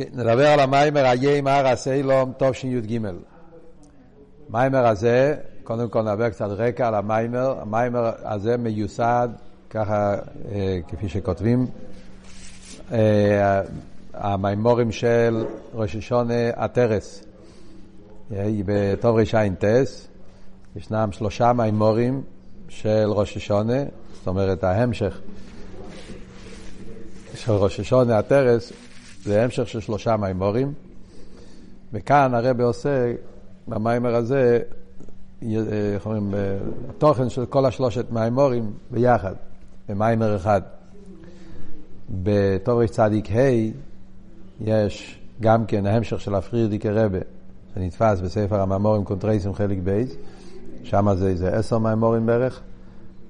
[0.00, 2.98] כן, נדבר על המיימר איי מר הסיילום תשי"ג.
[4.48, 7.60] המיימר הזה, קודם כל נדבר קצת רקע על המיימר.
[7.60, 9.28] המיימר הזה מיוסד,
[9.70, 10.16] ככה
[10.52, 11.66] אה, כפי שכותבים,
[12.92, 13.62] אה,
[14.14, 15.44] המיימורים של
[15.74, 17.24] ראש השונה עטרס.
[18.32, 19.64] אה, בטוב רע"ט
[20.76, 22.22] ישנם שלושה מיימורים
[22.68, 23.82] של ראש השונה,
[24.14, 25.20] זאת אומרת ההמשך
[27.34, 28.72] של ראש השונה עטרס
[29.22, 30.72] זה המשך של שלושה מימורים,
[31.92, 33.12] וכאן הרבי עושה,
[33.68, 34.60] במיימר הזה,
[35.42, 36.34] איך אומרים,
[36.90, 39.34] התוכן של כל השלושת מימורים ביחד,
[39.88, 40.60] במיימר אחד.
[42.10, 43.70] בתורש צדיק ה'
[44.60, 47.18] יש גם כן ההמשך של הפרירדיקי רבה,
[47.74, 50.14] שנתפס בספר המאמורים קונטרייסים חלק בייס,
[50.82, 52.60] שם זה איזה עשר מימורים בערך,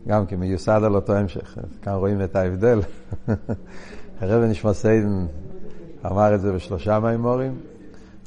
[0.09, 1.59] גם כן מיוסד על אותו המשך.
[1.83, 2.81] כאן רואים את ההבדל.
[4.21, 5.27] הרב נשמע סיידן
[6.07, 7.55] אמר את זה בשלושה מימורים.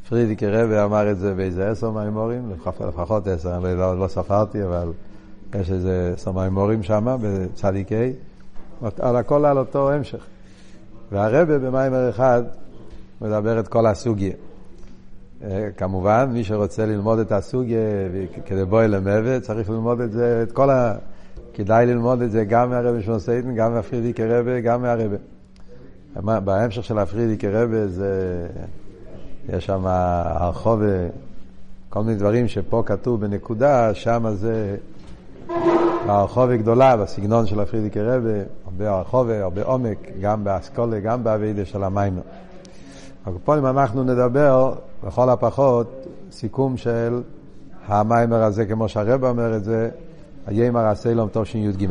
[0.09, 2.51] פרידיקי רבי אמר את זה באיזה עשר מימורים,
[2.87, 4.91] לפחות עשר, אני לא, לא ספרתי, אבל
[5.55, 10.25] יש איזה עשר מימורים שם, בצדיק ה', על הכל על אותו המשך.
[11.11, 12.43] והרבי במיימר אחד
[13.21, 14.33] מדבר את כל הסוגיה.
[15.43, 17.79] אה, כמובן, מי שרוצה ללמוד את הסוגיה
[18.45, 20.95] כדי בוא אל המוות, צריך ללמוד את זה, את כל ה...
[21.53, 25.15] כדאי ללמוד את זה גם מהרבי שמעון סיידן, גם מהפרידיקי רבי, גם מהרבי.
[26.21, 28.47] בהמשך של הפרידיקי רבה זה,
[29.49, 30.81] יש שם הרחוב,
[31.89, 34.75] כל מיני דברים שפה כתוב בנקודה, שם זה
[36.05, 41.83] הרחוב גדולה בסגנון של הפרידיקי רבה, הרבה הרחוב, הרבה עומק, גם באסכולה, גם באבידה של
[43.43, 44.73] פה אם אנחנו נדבר,
[45.07, 47.21] לכל הפחות, סיכום של
[47.87, 49.89] המיימר הזה, כמו שהרבא אומר את זה,
[50.47, 51.87] הימר הסלום תשי"ג.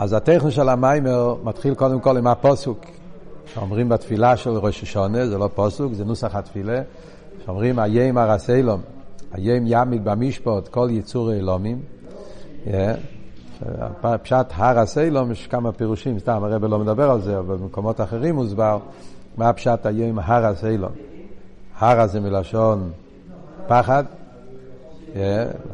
[0.00, 2.84] אז הטכן של המיימר מתחיל קודם כל עם הפוסוק
[3.54, 6.82] שאומרים בתפילה של ראש השונה, זה לא פוסוק, זה נוסח התפילה,
[7.44, 8.80] שאומרים איים הרסלום,
[9.34, 11.80] איים ימיד במשפט כל יצור אלומים.
[14.00, 18.34] פשט הר הסלום יש כמה פירושים, סתם הרב לא מדבר על זה, אבל במקומות אחרים
[18.34, 18.78] מוסבר
[19.36, 20.92] מה פשט היום הרת עולם.
[21.78, 22.90] הרת זה מלשון
[23.66, 24.04] פחד,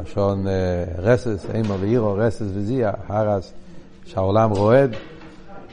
[0.02, 0.46] לשון
[0.98, 3.52] רתת, אימה ויראה, רתת וזיע, הרת.
[4.04, 4.90] שהעולם רועד,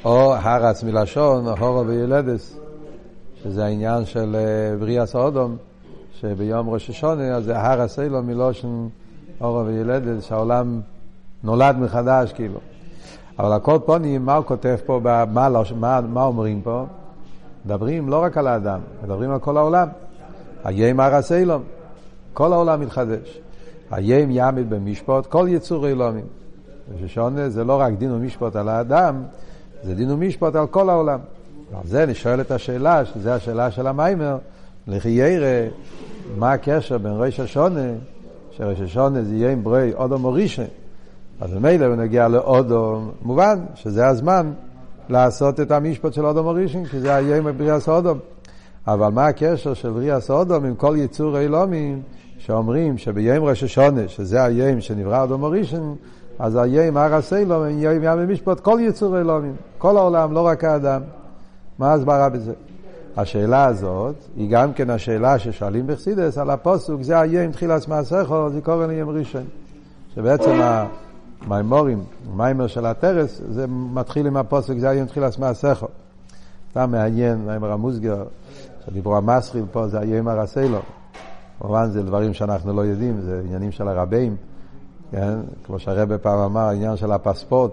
[0.05, 2.59] או הרת מלשון, הרה ויולדת,
[3.43, 5.57] שזה העניין של אה, בריאת האדם,
[6.19, 8.87] שביום ראש השנה, אז זה הרת עולם מלשון
[9.39, 10.81] הרה ויולדת, שהעולם
[11.43, 12.59] נולד מחדש, כאילו.
[13.39, 16.85] אבל הכל פונים, מה הוא כותב פה, מה, מה, מה אומרים פה?
[17.65, 19.87] מדברים לא רק על האדם, מדברים על כל העולם.
[20.63, 21.63] היים הרס אילום,
[22.33, 23.39] כל העולם מתחדש.
[23.91, 26.25] היים ימד במשפט, כל יצור אילומים.
[26.95, 29.23] וששונה זה לא רק דין ומשפט על האדם,
[29.83, 31.19] זה דין ומשפט על כל העולם.
[31.71, 34.37] ועל זה אני שואל את השאלה, שזו השאלה של המיימר,
[34.87, 35.69] לכי ירא,
[36.37, 37.89] מה הקשר בין ראש השונה,
[38.51, 40.65] שראש השונה זה יהיה עם ברוי אודום או רישה.
[41.41, 44.51] אז ממילא הוא נגיע לאודום, מובן שזה הזמן
[45.09, 48.19] לעשות את המשפט של אודום או רישן, כי זה יהיה עם בריאס אודום.
[48.87, 52.01] אבל מה הקשר של בריאס אודום עם כל יצור אילומים
[52.37, 55.93] שאומרים שביום ראש השונה, שזה היום שנברא אודום או רישן,
[56.41, 61.01] אז היים הר הסלום, יים ים המשפט, כל יצור אלומים, כל העולם, לא רק האדם.
[61.79, 62.53] מה ההסברה בזה?
[63.17, 68.61] השאלה הזאת היא גם כן השאלה ששואלים בחסידס על הפוסוק, זה היים תחילת מעשיכו, זה
[68.61, 69.43] קורא לים ראשון.
[70.15, 70.59] שבעצם
[71.41, 72.03] המימורים,
[72.33, 75.87] המיימר של הטרס, זה מתחיל עם הפוסק, זה היים תחילת מעשיכו.
[76.71, 78.23] סתם מעניין, מיימר המוסגר,
[78.85, 80.83] שדיברו המסחיל פה, זה היים הר הסלום.
[81.59, 84.35] כמובן זה דברים שאנחנו לא יודעים, זה עניינים של הרבים.
[85.11, 85.33] כן?
[85.65, 87.71] כמו שהרבא פעם אמר, העניין של הפספורט,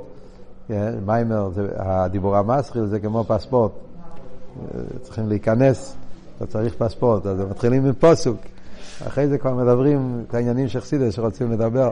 [0.69, 0.95] כן?
[1.07, 3.73] מיימר, הדיבור המסחיל זה כמו פספורט.
[5.03, 5.97] צריכים להיכנס,
[6.37, 8.37] אתה צריך פספורט, אז מתחילים עם פוסוק.
[9.07, 11.91] אחרי זה כבר מדברים את העניינים של חסידס שרוצים לדבר.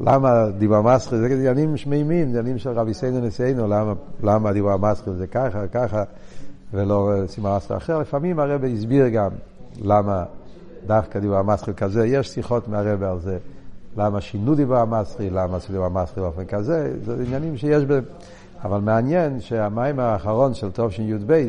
[0.00, 1.18] למה דיבור המסחיל?
[1.18, 3.92] זה עניינים שמימים, עניינים של רבי סיינו נשיאנו, למה,
[4.22, 6.02] למה דיבור המסחיל זה ככה, ככה,
[6.72, 7.98] ולא סימן מסחיל אחר.
[7.98, 9.30] לפעמים הרבי הסביר גם
[9.82, 10.24] למה
[10.86, 13.38] דווקא דיבור המסחיל כזה, יש שיחות מהרבי על זה.
[13.98, 18.04] למה שינו דיבר המסחי, למה עשו דיבר המסחי באופן כזה, זה עניינים שיש בהם.
[18.64, 21.48] אבל מעניין שהמים האחרון של טוב שי"ב,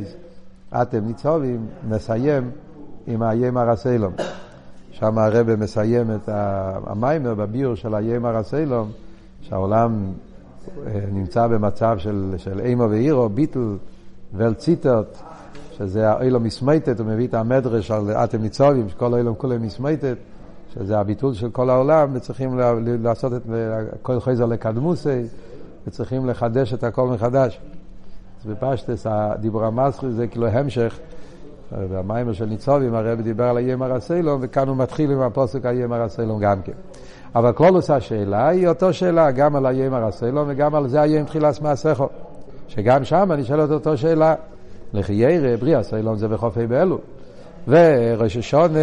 [0.81, 2.51] אתם ניצובים, מסיים
[3.07, 4.13] עם האיים הרסלום.
[4.91, 6.29] שם הרבה מסיים את
[6.87, 8.91] המיימר בביור של האיים הרסלום,
[9.41, 10.11] שהעולם
[10.87, 13.77] אה, נמצא במצב של, של אימו ואירו, ביטל
[14.33, 15.17] ולציטות,
[15.77, 20.17] שזה האילום מסמייטת, הוא מביא את המדרש על אתם ניצובים, שכל האילום כולם מסמייטת.
[20.73, 22.59] שזה הביטול של כל העולם, וצריכים
[23.03, 23.41] לעשות את
[24.01, 25.21] כל חייזר לקדמוסי,
[25.87, 27.59] וצריכים לחדש את הכל מחדש.
[28.41, 30.99] אז בפשטס הדיבור המסחי זה כאילו המשך
[31.71, 36.39] במיימר של ניצובים הרב דיבר על הימר הסלום, וכאן הוא מתחיל עם הפוסק הימר הסלום
[36.39, 36.73] גם כן.
[37.35, 41.61] אבל קלולוס השאלה היא אותו שאלה, גם על הימר הסלום וגם על זה היום תחילת
[41.61, 42.07] מעשיכו.
[42.67, 44.35] שגם שם אני שואל את אותו שאלה.
[44.93, 46.99] לכי ירא, בריאה סלום זה בחופי באלו.
[47.67, 48.79] וראש השונה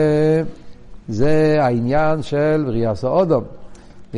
[1.09, 3.45] זה העניין של בריאה סאודום.
[4.13, 4.17] Yeah.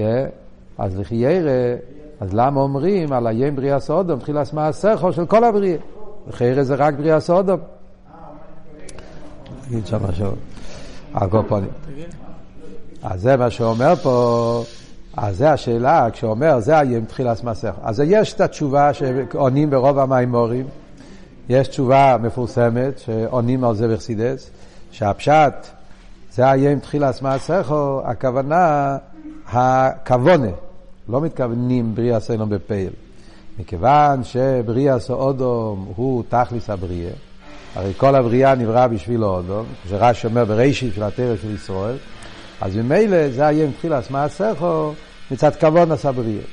[0.79, 1.77] אז לכי ירא,
[2.21, 5.77] אז למה אומרים על היום בריאה סאודום, תחילת מעשיכו של כל הבריאה?
[6.29, 7.61] לכי ירא זה רק בריאה סאודום.
[9.71, 10.31] נגיד שם משהו.
[11.15, 11.71] הקופונים.
[13.03, 14.63] אז זה מה שאומר פה,
[15.17, 17.73] אז זה השאלה, כשאומר זה היום תחילת מסך.
[17.83, 20.67] אז יש את התשובה שעונים ברוב המימורים,
[21.49, 24.51] יש תשובה מפורסמת שעונים על זה בחסידס,
[24.91, 25.78] שהפשט
[26.39, 27.73] זה היום תחילת מסך,
[28.05, 28.97] הכוונה
[29.47, 30.49] הכוונה,
[31.09, 32.93] לא מתכוונים בריאה סלום בפייל.
[33.59, 37.11] מכיוון שבריאה סאודום הוא תכליס הבריאה,
[37.75, 41.97] הרי כל הבריאה נברא בשביל אודום, שרש"י אומר בראשית של הטרף של ישראל,
[42.61, 44.93] אז ממילא זה היה עם תחילת מעשיכו
[45.31, 46.45] מצד כבוד נשא בריאה.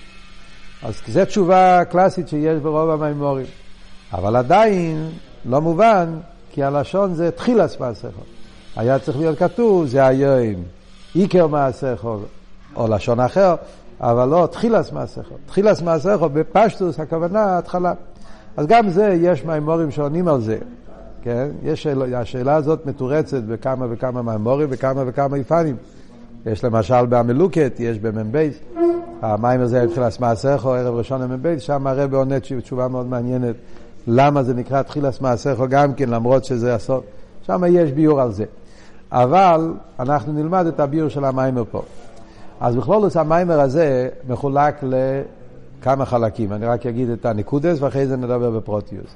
[0.83, 3.47] אז זו תשובה קלאסית שיש ברוב המימורים.
[4.13, 5.09] אבל עדיין
[5.45, 6.19] לא מובן,
[6.51, 8.34] כי הלשון זה תחילת מעשיכו.
[8.75, 10.63] היה צריך להיות כתוב, זה היום
[11.13, 12.17] עיקר מעשיכו,
[12.75, 13.55] או לשון אחר,
[13.99, 15.35] אבל לא תחילת מעשיכו.
[15.45, 17.93] תחילת מעשיכו בפשטוס הכוונה התחלה.
[18.57, 20.57] אז גם זה, יש מימורים שעונים על זה.
[21.21, 21.47] כן?
[21.63, 25.75] יש שאלה, השאלה הזאת מתורצת בכמה וכמה מימורים וכמה וכמה יפנים.
[26.45, 28.49] יש למשל במלוקת, יש במ"ב,
[29.21, 33.55] המים הזה היה תחילת מעשיכו, ערב ראשון למ"ב, שם הרב עונה תשובה מאוד מעניינת,
[34.07, 37.03] למה זה נקרא תחילת מעשיכו גם כן, למרות שזה הסוף,
[37.45, 38.45] שם יש ביור על זה.
[39.15, 41.81] אבל אנחנו נלמד את הביור של המיימר פה.
[42.59, 48.51] אז בכלולוס המיימר הזה מחולק לכמה חלקים, אני רק אגיד את הנקודס ואחרי זה נדבר
[48.51, 49.15] בפרוטיוס.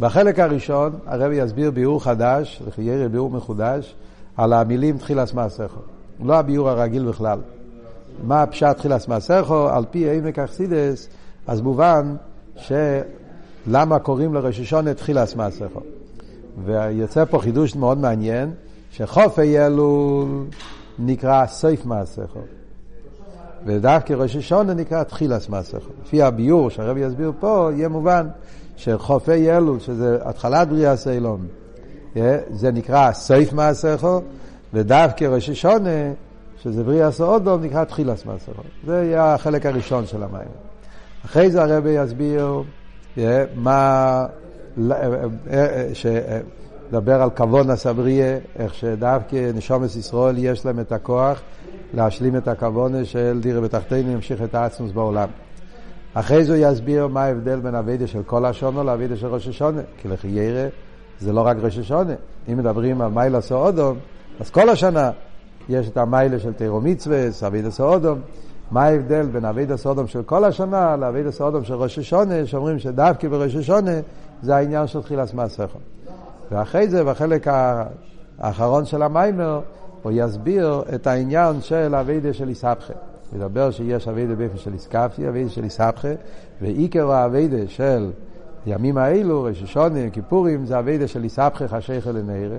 [0.00, 3.94] בחלק הראשון הרב יסביר ביור חדש, ירא ביור מחודש,
[4.36, 5.80] על המילים תחילת מעשיכו.
[6.24, 7.38] לא הביור הרגיל בכלל.
[8.26, 11.08] מה הפשט תחילת מעשיכו, על פי עמק אכסידס,
[11.46, 12.16] אז מובן
[12.56, 15.80] שלמה קוראים לראש השונה תחילת מעשיכו.
[16.64, 18.50] ויוצא פה חידוש מאוד מעניין,
[18.90, 20.44] שחופי אלול
[20.98, 22.40] נקרא סייף מעשיכו.
[23.66, 25.90] ודווקא ראש השונה נקרא תחילת מעשיכו.
[26.04, 28.28] לפי הביור שהרבי יסביר פה, יהיה מובן
[28.76, 31.46] שחופי אלול, שזה התחלת בריאה סיילום,
[32.50, 34.20] זה נקרא סייף מעשיכו,
[34.74, 36.12] ודווקא ראש השונה,
[36.62, 38.62] שזה בריאה סעודום, נקרא תחילת מעשיכו.
[38.86, 40.48] זה יהיה החלק הראשון של המים.
[41.24, 42.62] אחרי זה הרבי יסביר
[43.54, 44.26] מה,
[46.88, 51.40] שדבר על כבון הסבריה, איך שדווקא נשומת ישראל יש להם את הכוח
[51.94, 55.28] להשלים את הכבונה של דירה בתחתינו, ימשיך את העצמוס בעולם.
[56.14, 59.80] אחרי זה הוא יסביר מה ההבדל בין אבידה של כל השונו לאבידה של ראש השונה.
[60.02, 60.68] כי לכי ירא
[61.20, 62.14] זה לא רק ראש השונה.
[62.52, 63.98] אם מדברים על מיילה סעודום,
[64.40, 65.10] אז כל השנה
[65.68, 68.20] יש את המיילה של תירו מצווה, אבידה סעודום.
[68.70, 73.28] מה ההבדל בין אבידה סעודום של כל השנה לאבידה סעודום של ראש השונה, שאומרים שדווקא
[73.28, 74.00] בראש השונה
[74.42, 75.97] זה העניין של תחילת מעשיכם.
[76.50, 77.46] ואחרי זה, בחלק
[78.38, 79.60] האחרון של המיימר,
[80.02, 82.92] הוא יסביר את העניין של אבידה של איסבכה.
[83.32, 86.08] מדבר שיש אביידה באופן של איסקפי, אביידה של איסהפכה,
[86.62, 88.10] ועיקר האביידה של
[88.66, 92.56] הימים האלו, ראש השונים, כיפורים, זה אביידה של איסהפכה חשיכה לנערה,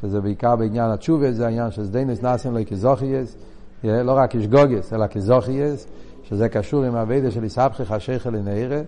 [0.00, 3.36] שזה בעיקר בעניין התשובה, זה העניין של סדיינס נאסן לא כזוכייס,
[3.84, 5.86] לא רק כשגוגס, אלא כזוכייס,
[6.22, 8.80] שזה קשור עם אביידה של איסהפכה חשיכה לנערה,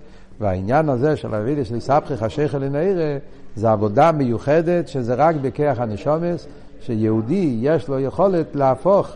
[0.42, 3.16] והעניין הזה של אביידה של איסהפכה חשיכה לנערה,
[3.56, 6.46] זה עבודה מיוחדת, שזה רק בכיח הנשומס,
[6.80, 9.08] שיהודי יש לו יכולת להפוך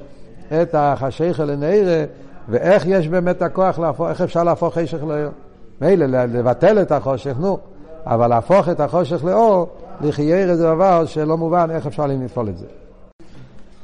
[0.63, 2.05] את החשיכה לנעירה,
[2.49, 5.33] ואיך יש באמת הכוח להפוך, איך אפשר להפוך חשך לאור?
[5.81, 7.59] מילא לבטל את החושך, נו,
[8.07, 9.69] אבל להפוך את החושך לאור,
[10.01, 12.67] לחיירה זה דבר שלא מובן איך אפשר לפעול את זה.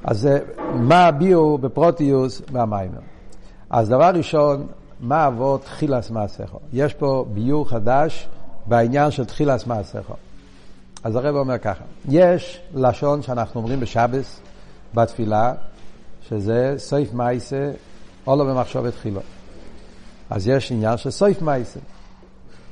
[0.04, 0.28] אז
[0.74, 2.98] מה הביאו בפרוטיוס מהמיימר?
[3.70, 4.66] אז דבר ראשון,
[5.02, 6.58] מה אבות תחילס מעשיכו?
[6.72, 8.28] יש פה ביור חדש
[8.66, 10.14] בעניין של תחילס מעשיכו.
[11.04, 14.40] אז הרב אומר ככה, יש לשון שאנחנו אומרים בשבס,
[14.94, 15.54] בתפילה,
[16.28, 17.70] שזה סויף מייסה,
[18.24, 19.20] עולו במחשבת תחילו.
[20.30, 21.80] אז יש עניין של סויף מייסה.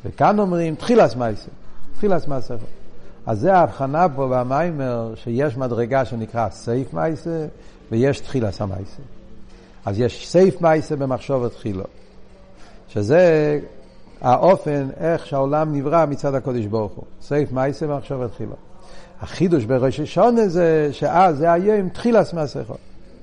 [0.05, 1.49] וכאן אומרים תחילס מייסה,
[1.95, 2.55] תחילס מייסה.
[3.27, 7.47] אז זה ההבחנה פה במיימר, שיש מדרגה שנקרא סייף מייסה,
[7.91, 9.03] ויש תחילס המייסה.
[9.85, 11.85] אז יש סייף מייסה במחשבת תחילו.
[12.93, 13.61] שזה
[14.21, 17.05] האופן איך שהעולם נברא מצד הקודש ברוך הוא.
[17.23, 18.55] סייף מייסה במחשבת תחילו.
[19.21, 22.79] החידוש בראש השונה זה שאז זה היום תחילס מסכות.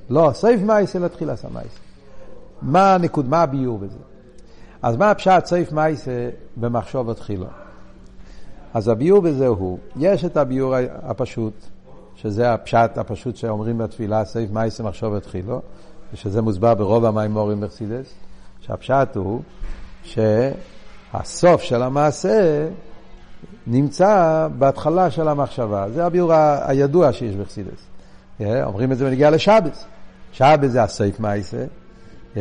[0.09, 1.71] לא סוף מעשה אלא תחילת המעשה.
[2.61, 3.97] מה הנקודה, מה הביאור בזה?
[4.81, 6.07] אז מה הפשט סוף מעשה
[6.57, 7.45] במחשבה תחילה?
[8.73, 11.53] אז הביאור בזה הוא, יש את הביאור הפשוט,
[12.15, 15.61] שזה הפשט הפשוט שאומרים בתפילה, סוף מעשה במחשבה תחילה,
[16.13, 18.13] ושזה מוסבר ברוב המאמרים בחסידות,
[18.67, 19.41] שהפשט הוא
[20.03, 22.67] שהסוף של המעשה
[23.67, 25.85] נמצא בהתחלה של המחשבה.
[25.93, 27.87] זה הביאור הידוע שיש בחסידס.
[28.39, 29.85] Yeah, אומרים את זה בנגיעה לשבס.
[30.31, 31.65] שבס זה הסייף מייסה.
[32.35, 32.39] Yeah,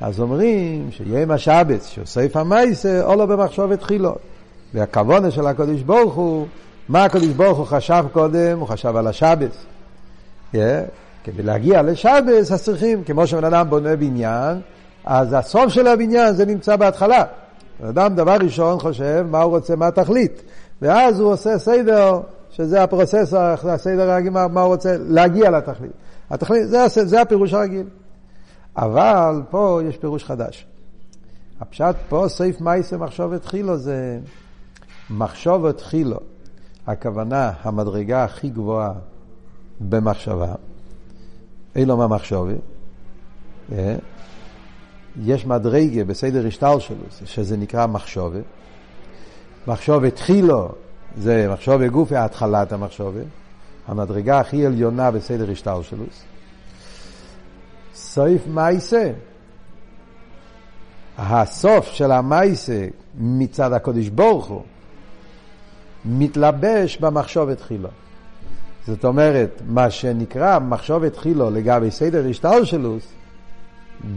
[0.00, 4.14] אז אומרים שיום השבס, שהוא סייף המייסה, או לא במחשוב התחילו.
[4.74, 6.46] והכוונה של הקדוש ברוך הוא,
[6.88, 8.58] מה הקדוש ברוך הוא חשב קודם?
[8.58, 9.64] הוא חשב על השבס.
[10.54, 10.56] Yeah,
[11.24, 14.60] כדי להגיע לשבס, אז צריכים, כמו שבן אדם בונה בניין,
[15.04, 17.24] אז הסוף של הבניין זה נמצא בהתחלה.
[17.88, 20.42] אדם דבר ראשון חושב מה הוא רוצה, מה התכלית.
[20.82, 25.92] ואז הוא עושה סדר, שזה הפרוססור, הסדר הרגיל, מה, מה הוא רוצה להגיע לתכלית.
[26.30, 27.86] התכלית, זה, זה הפירוש הרגיל.
[28.76, 30.66] אבל פה יש פירוש חדש.
[31.60, 34.18] הפשט פה, סעיף מייסה מחשוב התחילו זה
[35.10, 36.16] מחשוב התחילו.
[36.86, 38.92] הכוונה, המדרגה הכי גבוהה
[39.80, 40.54] במחשבה.
[41.76, 42.54] אילו מה מחשובי.
[45.16, 48.38] יש מדרגה בסדר השטל שלו, שזה נקרא מחשובה.
[49.66, 50.68] מחשוב התחילו,
[51.18, 53.20] זה מחשוב גופי, התחלת המחשובה.
[53.88, 56.04] המדרגה הכי עליונה בסדר השטל שלו.
[57.94, 59.12] סעיף מייסה,
[61.18, 62.86] הסוף של המייסה
[63.18, 64.62] מצד הקודש ברוך הוא,
[66.04, 67.88] מתלבש במחשוב התחילו.
[68.86, 72.96] זאת אומרת, מה שנקרא מחשוב התחילו לגבי סדר השטל שלו,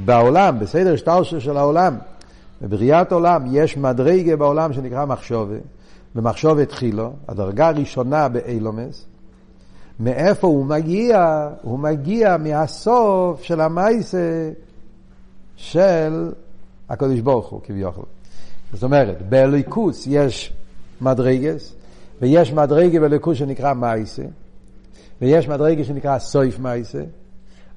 [0.06, 1.98] בעולם, בסדר השטלשל של העולם,
[2.62, 5.56] בבריאת עולם, יש מדרגה בעולם שנקרא מחשובה,
[6.16, 9.06] במחשוב התחילו, הדרגה הראשונה באילומס.
[10.00, 11.50] מאיפה הוא מגיע?
[11.62, 14.52] הוא מגיע מהסוף של המייסה
[15.56, 16.32] של
[16.90, 18.06] הקדוש ברוך הוא, כביכול.
[18.74, 20.54] זאת אומרת, באליקוס יש
[21.02, 21.76] מדרגס,
[22.22, 24.24] ויש מדרגה באליקוס שנקרא מייסה,
[25.22, 27.04] ויש מדרגה שנקרא סויף מייסה,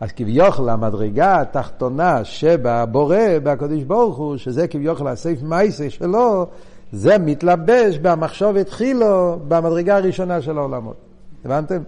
[0.01, 6.47] אז כביכול המדרגה התחתונה שבבורא, בקדוש ברוך הוא, שזה כביכול הסייף מייסה שלו,
[6.93, 10.97] זה מתלבש במחשוב התחילו במדרגה הראשונה של העולמות.
[11.45, 11.83] הבנתם?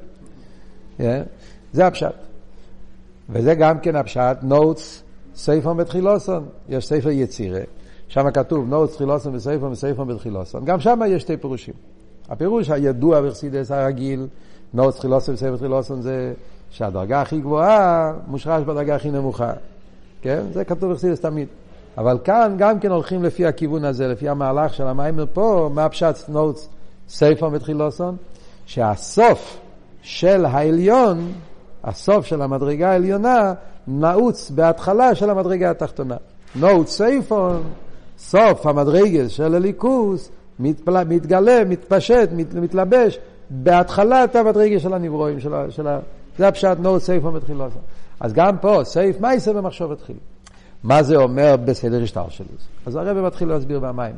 [0.99, 1.03] Yeah.
[1.73, 2.15] זה הפשט.
[3.31, 5.03] וזה גם כן הפשט, נוטס,
[5.35, 6.47] סייפון בתחילוסון.
[6.69, 7.61] יש ספר יצירה,
[8.09, 10.65] שם כתוב נוטס, תחילוסון וסייפון וסייפון בתחילוסון.
[10.65, 11.75] גם שם יש שתי פירושים.
[12.29, 14.27] הפירוש הידוע בחסידס הרגיל,
[14.75, 16.33] נעוץ, תחילתן וסופן בתחילתן זה
[16.71, 19.53] שהדרגה הכי גבוהה מושרש בדרגה הכי נמוכה.
[20.23, 20.43] כן?
[20.53, 21.49] זה כתוב בחסידות תמיד.
[21.99, 26.29] אבל כאן גם כן הולכים לפי הכיוון הזה, לפי המהלך של המאמר פה, מה פשט
[26.29, 26.69] נעוץ
[27.09, 28.17] סופן בתחילתן?
[28.67, 29.61] שהסוף
[30.03, 31.33] של העליון,
[31.85, 33.53] הסוף של המדרגה העליונה,
[33.87, 36.17] נעוץ בהתחלה של המדרגה התחתונה.
[36.57, 37.63] נעוץ סופן,
[38.19, 41.05] סוף המדרגה של הליכוס, מתפל...
[41.05, 42.55] מתגלה, מתפשט, מת...
[42.55, 43.19] מתלבש
[43.51, 45.71] בהתחלת המדרגה של הנברואים, של, ה...
[45.71, 45.99] של, ה...
[46.39, 47.83] זה הפשט נו סייפו מתחיל לעשות.
[48.21, 50.17] אז גם פה, סייף מייסר במחשוב התחיל.
[50.83, 52.47] מה זה אומר בסדר השטר שלי?
[52.87, 54.15] אז הרב מתחיל להסביר במים.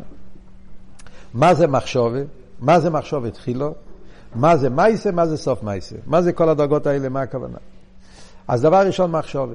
[1.35, 2.13] מה זה מחשוב?
[2.61, 3.75] מה זה מחשוב התחילו?
[4.35, 5.11] מה זה מייסה?
[5.11, 5.97] מה זה סוף מייסה?
[6.07, 7.09] מה זה כל הדרגות האלה?
[7.09, 7.59] מה הכוונה?
[8.49, 9.53] אז דבר ראשון מחשוב.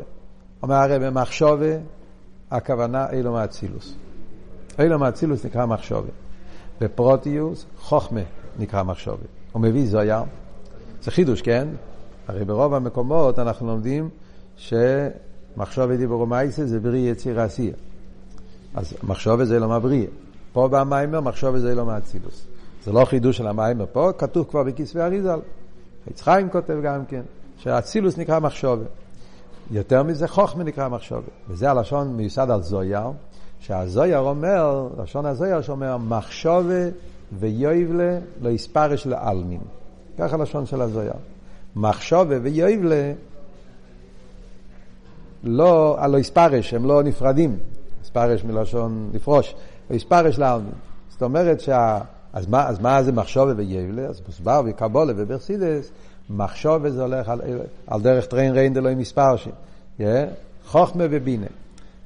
[0.64, 1.60] אומר הרב, מחשוב,
[2.52, 3.96] הכוונה אילו מאצילוס.
[4.80, 6.06] אילו מאצילוס נקרא מחשוב.
[6.82, 8.22] בפרוטיוס, חוכמה
[8.60, 9.18] נקרא מחשוב.
[9.52, 10.24] הוא מביא זויה.
[11.02, 11.68] זה חידוש, כן?
[12.28, 14.10] הרי ברוב המקומות אנחנו לומדים
[14.58, 17.74] שמחשוב דיבור מייסה זה בריא יציר עשייה.
[18.76, 20.08] אז מחשוב זה לא מבריא.
[20.54, 22.46] פה במיימר מחשוב זה לא מאצילוס.
[22.84, 25.40] זה לא חידוש של המיימר פה, כתוב כבר בכסבי אריזל.
[26.12, 27.22] יצחיים כותב גם כן,
[27.58, 28.80] שאצילוס נקרא מחשוב.
[29.72, 31.24] יותר מזה חוכמה נקרא מחשוב.
[31.50, 33.12] וזה הלשון מיוסד על זויר,
[33.60, 36.66] שהזויר אומר, לשון הזויר שאומר מחשוב
[37.40, 39.62] ויובלה לא יספרש לעלמין.
[40.18, 41.14] ככה לשון של הזויר.
[41.76, 43.14] מחשובה ויובלה
[45.44, 47.58] לא, הלא יספרש, הם לא נפרדים.
[48.04, 49.56] יספרש מלשון לפרוש,
[49.90, 50.72] ויספרש לעלמין.
[51.10, 52.00] זאת אומרת שה...
[52.34, 54.02] אז מה, אז מה זה מחשובה ויובלה?
[54.02, 55.92] אז מוסבר בקבולה וברסידס,
[56.30, 57.42] מחשובה זה הולך על,
[57.88, 59.52] על דרך טריין ריין דלוי מספרשים.
[60.00, 60.04] Yeah?
[60.66, 61.48] חוכמה ובינה.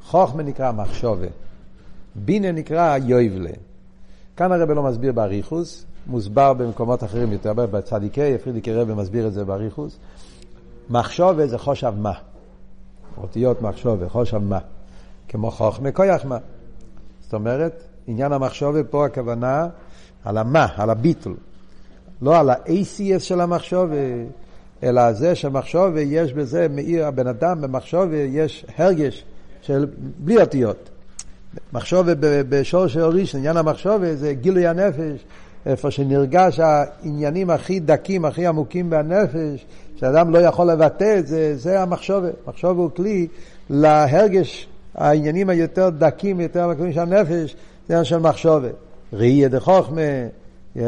[0.03, 1.27] חוכמה נקרא מחשובה.
[2.15, 3.51] בינה נקרא יובלה.
[4.37, 9.45] כאן הרב לא מסביר באריכוס, מוסבר במקומות אחרים יותר, בצדיקי, פרידיקי רבי מסביר את זה
[9.45, 9.97] באריכוס.
[10.89, 12.11] מחשובה זה חושב מה.
[13.21, 14.59] אותיות מחשובה, חושב מה.
[15.27, 16.37] כמו חוכמה כויח מה.
[17.21, 19.67] זאת אומרת, עניין המחשובה פה הכוונה
[20.25, 21.35] על המה, על הביטול.
[22.21, 23.95] לא על ה-ACS של המחשובה,
[24.83, 29.25] אלא זה שמחשובה יש בזה, מאיר הבן אדם במחשובה יש הרגש
[29.61, 29.87] של
[30.17, 30.89] בלי אותיות.
[31.73, 32.11] מחשובה
[32.63, 35.25] של ראשון, עניין המחשובה זה גילוי הנפש,
[35.65, 41.81] איפה שנרגש העניינים הכי דקים, הכי עמוקים בנפש, שאדם לא יכול לבטא את זה, זה
[41.81, 42.33] המחשובת.
[42.47, 43.27] מחשוב הוא כלי
[43.69, 47.55] להרגש העניינים היותר דקים, יותר עמוקים של הנפש,
[47.87, 48.71] זה עניין של מחשובת.
[49.13, 50.01] ראייה דחוכמה,
[50.77, 50.79] yeah,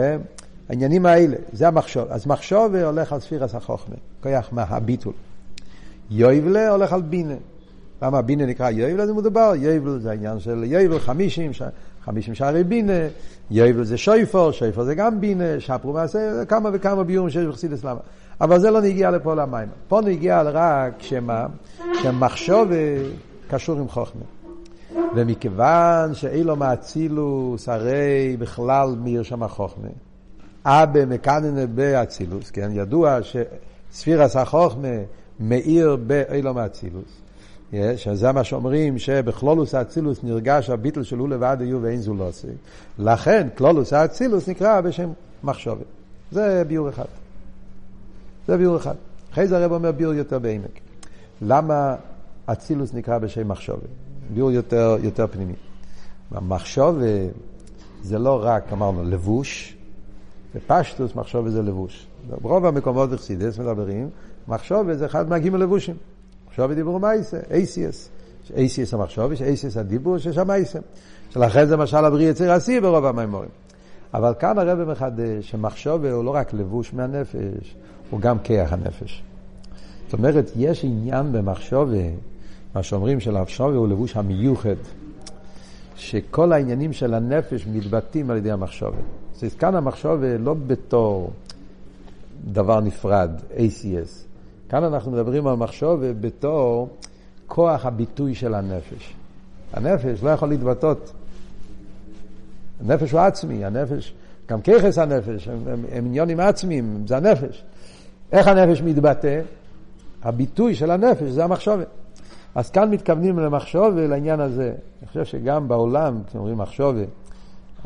[0.70, 2.08] העניינים האלה, זה המחשוב.
[2.10, 5.13] אז מחשוב הולך על ספירס החוכמה, כוח מהביטול.
[6.12, 7.36] יויבלה הולך על בינה.
[8.01, 9.05] למה בינה נקרא יויבל?
[9.05, 11.51] זה מדובר, יויבל זה העניין של יויבל, חמישים,
[12.05, 12.93] חמישים שערי בינה,
[13.51, 18.00] יויבל זה שויפור, שויפור זה גם בינה, שפרו מעשה, כמה וכמה ביורים שיש בחסידס למה.
[18.41, 19.67] אבל זה לא נגיע לפה למים.
[19.88, 21.46] פה נגיע רק שמה?
[22.03, 22.70] שמחשוב
[23.48, 24.22] קשור עם חוכמה.
[25.15, 29.88] ומכיוון שאילו מאצילוס הרי בכלל מאיר שם החוכמה.
[30.65, 32.70] אבא מקננה באצילוס, כן?
[32.74, 34.88] ידוע שספירס החוכמה
[35.39, 37.21] מאיר באילו מאצילוס.
[37.96, 42.48] שזה מה שאומרים שבכלולוס האצילוס נרגש הביטל שלו לבד היו ואין זו לא עושה.
[43.00, 45.10] לכן כלולוס האצילוס נקרא בשם
[45.44, 45.86] מחשובת.
[46.32, 47.06] זה ביור אחד.
[48.48, 48.96] זה ביור אחד.
[49.34, 50.80] אחרי זה הרב אומר ביור יותר בעמק.
[51.42, 51.96] למה
[52.46, 53.90] אצילוס נקרא בשם מחשובת?
[54.34, 55.54] ביור יותר, יותר פנימי.
[56.32, 57.04] המחשובת
[58.04, 59.75] זה לא רק, אמרנו, לבוש,
[60.56, 62.08] בפשטוס מחשובת זה לבוש.
[62.42, 64.10] ברוב המקומות בחסידס מדברים,
[64.48, 65.96] מחשובת זה אחד מהגימל לבושים.
[66.51, 68.10] מחשוב דיבור מייסה, אייסיאס.
[68.55, 70.79] אייסיאס המחשוב, יש אייסיאס הדיבור, שיש שם מייסה.
[71.29, 73.50] שלכן זה משל הבריא יציר השיא ברוב המימורים.
[74.13, 77.75] אבל כאן הרב מחדש שמחשוב הוא לא רק לבוש מהנפש,
[78.10, 79.24] הוא גם כיח הנפש.
[80.05, 81.89] זאת אומרת, יש עניין במחשוב,
[82.75, 84.75] מה שאומרים שלמחשוב הוא לבוש המיוחד,
[85.96, 88.96] שכל העניינים של הנפש מתבטאים על ידי המחשוב.
[89.43, 91.31] אז כאן המחשוב לא בתור
[92.46, 94.31] דבר נפרד, ACS,
[94.72, 96.90] כאן אנחנו מדברים על מחשוב בתור
[97.48, 99.13] כוח הביטוי של הנפש.
[99.74, 100.94] הנפש לא יכול להתבטא.
[102.82, 104.13] הנפש הוא עצמי, הנפש,
[104.50, 107.63] גם ככס הנפש, הם, הם, הם עניונים עצמיים, זה הנפש.
[108.32, 109.42] איך הנפש מתבטא?
[110.24, 111.88] הביטוי של הנפש זה המחשובת.
[112.55, 114.74] אז כאן מתכוונים למחשובת, לעניין הזה.
[115.01, 117.07] אני חושב שגם בעולם, כשאומרים מחשובת,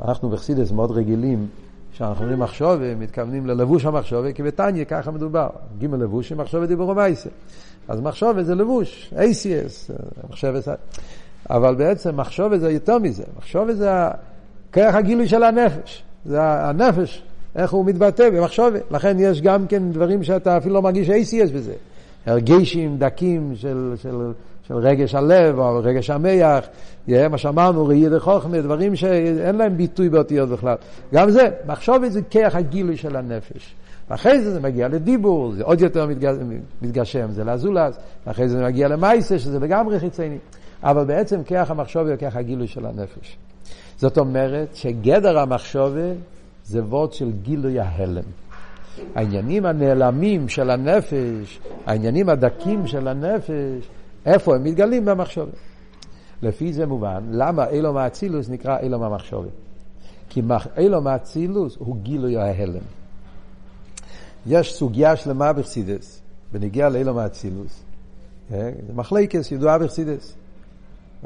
[0.05, 1.47] אנחנו בחסידס מאוד רגילים
[1.95, 5.47] כשאנחנו אומרים מחשובה, מתכוונים ללבוש המחשובה, כי בתניא ככה מדובר.
[5.79, 7.29] ג' לבוש עם מחשובה דיבורו מייסה.
[7.87, 9.93] אז מחשובה זה לבוש, ACS,
[10.29, 10.73] מחשבה זה...
[11.49, 13.23] אבל בעצם מחשובה זה יותר מזה.
[13.37, 13.91] מחשובה זה
[14.71, 16.03] כרך הגילוי של הנפש.
[16.25, 17.23] זה הנפש,
[17.55, 18.79] איך הוא מתבטא במחשובה.
[18.91, 21.73] לכן יש גם כן דברים שאתה אפילו לא מרגיש ACS בזה.
[22.25, 24.31] הרגשים דקים של, של,
[24.67, 26.65] של רגש הלב או רגש המח,
[27.07, 30.75] מה שאמרנו, ראייה דחוכמה, דברים שאין להם ביטוי באותיות בכלל.
[31.13, 33.75] גם זה, מחשוב את זה כרך הגילוי של הנפש.
[34.09, 36.07] ואחרי זה זה מגיע לדיבור, זה עוד יותר
[36.81, 40.37] מתגשם, זה לזולז, ואחרי זה זה מגיע למייסה, שזה לגמרי חיצוני.
[40.83, 43.37] אבל בעצם כרך המחשוב הוא כרך הגילוי של הנפש.
[43.97, 46.11] זאת אומרת שגדר המחשובה
[46.65, 48.23] זה וורד של גילוי ההלם.
[49.15, 53.89] העניינים הנעלמים של הנפש, העניינים הדקים של הנפש,
[54.25, 55.53] איפה הם מתגלים במחשבת.
[56.41, 59.49] לפי זה מובן, למה אילום האצילוס נקרא אילום המחשבת?
[60.29, 60.41] כי
[60.77, 62.83] אילום האצילוס הוא גילוי ההלם.
[64.47, 67.83] יש סוגיה שלמה בחסידס, בנגיע לאילום האצילוס.
[68.53, 70.35] אה, מחלקס ידועה בחסידס.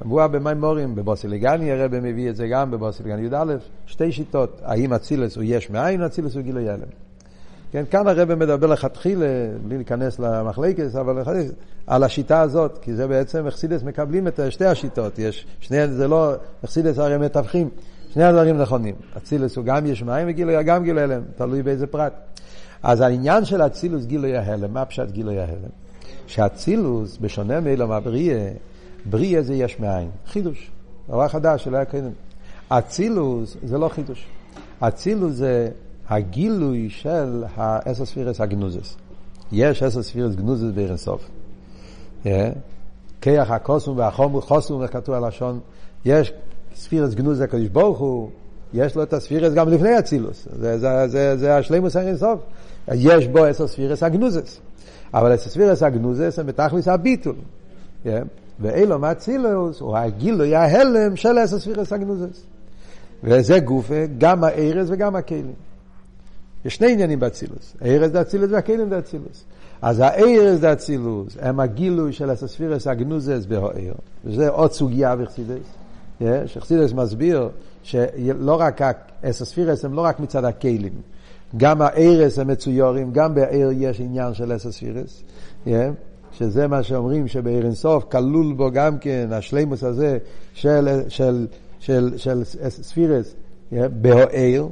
[0.05, 5.43] מבואה במימורים, בבוסילגני הרב מביא את זה גם בבוסילגני י"א, שתי שיטות, האם אצילס הוא
[5.47, 6.87] יש מאין, אצילס הוא גילוי הלם.
[7.71, 9.25] כן, כאן הרב מדבר לכתחילה,
[9.67, 11.23] בלי להיכנס למחלקס, אבל
[11.87, 16.33] על השיטה הזאת, כי זה בעצם, אכסידס מקבלים את שתי השיטות, יש, שני, זה לא,
[16.65, 17.69] אכסידס הרי מתווכים,
[18.13, 18.95] שני הדברים נכונים.
[19.17, 22.13] אצילוס הוא גם יש מים וגילוי, גם גילוי הלם, תלוי באיזה פרט.
[22.83, 25.69] אז העניין של אצילוס גילוי ההלם, מה פשט גילוי ההלם?
[26.27, 28.51] שאצילוס, בשונה מאילום הבריאה,
[29.05, 30.71] בריאה זה יש מאין, חידוש,
[31.07, 32.11] דבר חדש שלא היה קודם.
[32.69, 34.25] אצילוס זה לא חידוש.
[34.79, 35.69] אצילוס זה
[36.09, 38.95] הגילוי של האסר ספירס הגנוזס.
[39.51, 41.29] יש אסר ספירס גנוזס בעיר אינסוף.
[43.21, 45.59] כיח הקוסום והחומר חוסום, איך כתוב הלשון,
[46.05, 46.33] יש
[46.75, 48.29] ספירס גנוזס הקדוש ברוך הוא,
[48.73, 50.47] יש לו את הספירס גם לפני אצילוס.
[50.59, 52.39] זה, זה, זה, זה השלימוס האינסוף.
[52.93, 54.59] יש בו אסר ספירס הגנוזס.
[55.13, 57.35] אבל אסר ספירס הגנוזס הם בתכלס הביטול.
[58.59, 62.43] ואילו מאצילוס הוא הגילוי ההלם של אסר ספירס הגנוזס.
[63.23, 65.68] וזה גופה, גם הארז וגם הכלים.
[66.65, 69.43] יש שני עניינים באצילוס, הארז דאצילוס והכלים דאצילוס.
[69.81, 73.93] אז הארז דאצילוס הם הגילוי של הספירס הגנוזס בהאר,
[74.25, 75.65] וזה עוד סוגיה בחסידס,
[76.45, 77.49] שחסידס מסביר
[77.83, 78.81] שלא רק
[79.23, 80.93] הספירס הם לא רק מצד הכלים,
[81.57, 85.23] גם הארז הם מצויורים, גם באר יש עניין של הספירס,
[86.31, 90.17] שזה מה שאומרים שבעיר אינסוף כלול בו גם כן השלימוס הזה
[90.53, 91.47] של, של,
[91.79, 93.35] של, של, של ספירס
[93.71, 94.67] בהאר,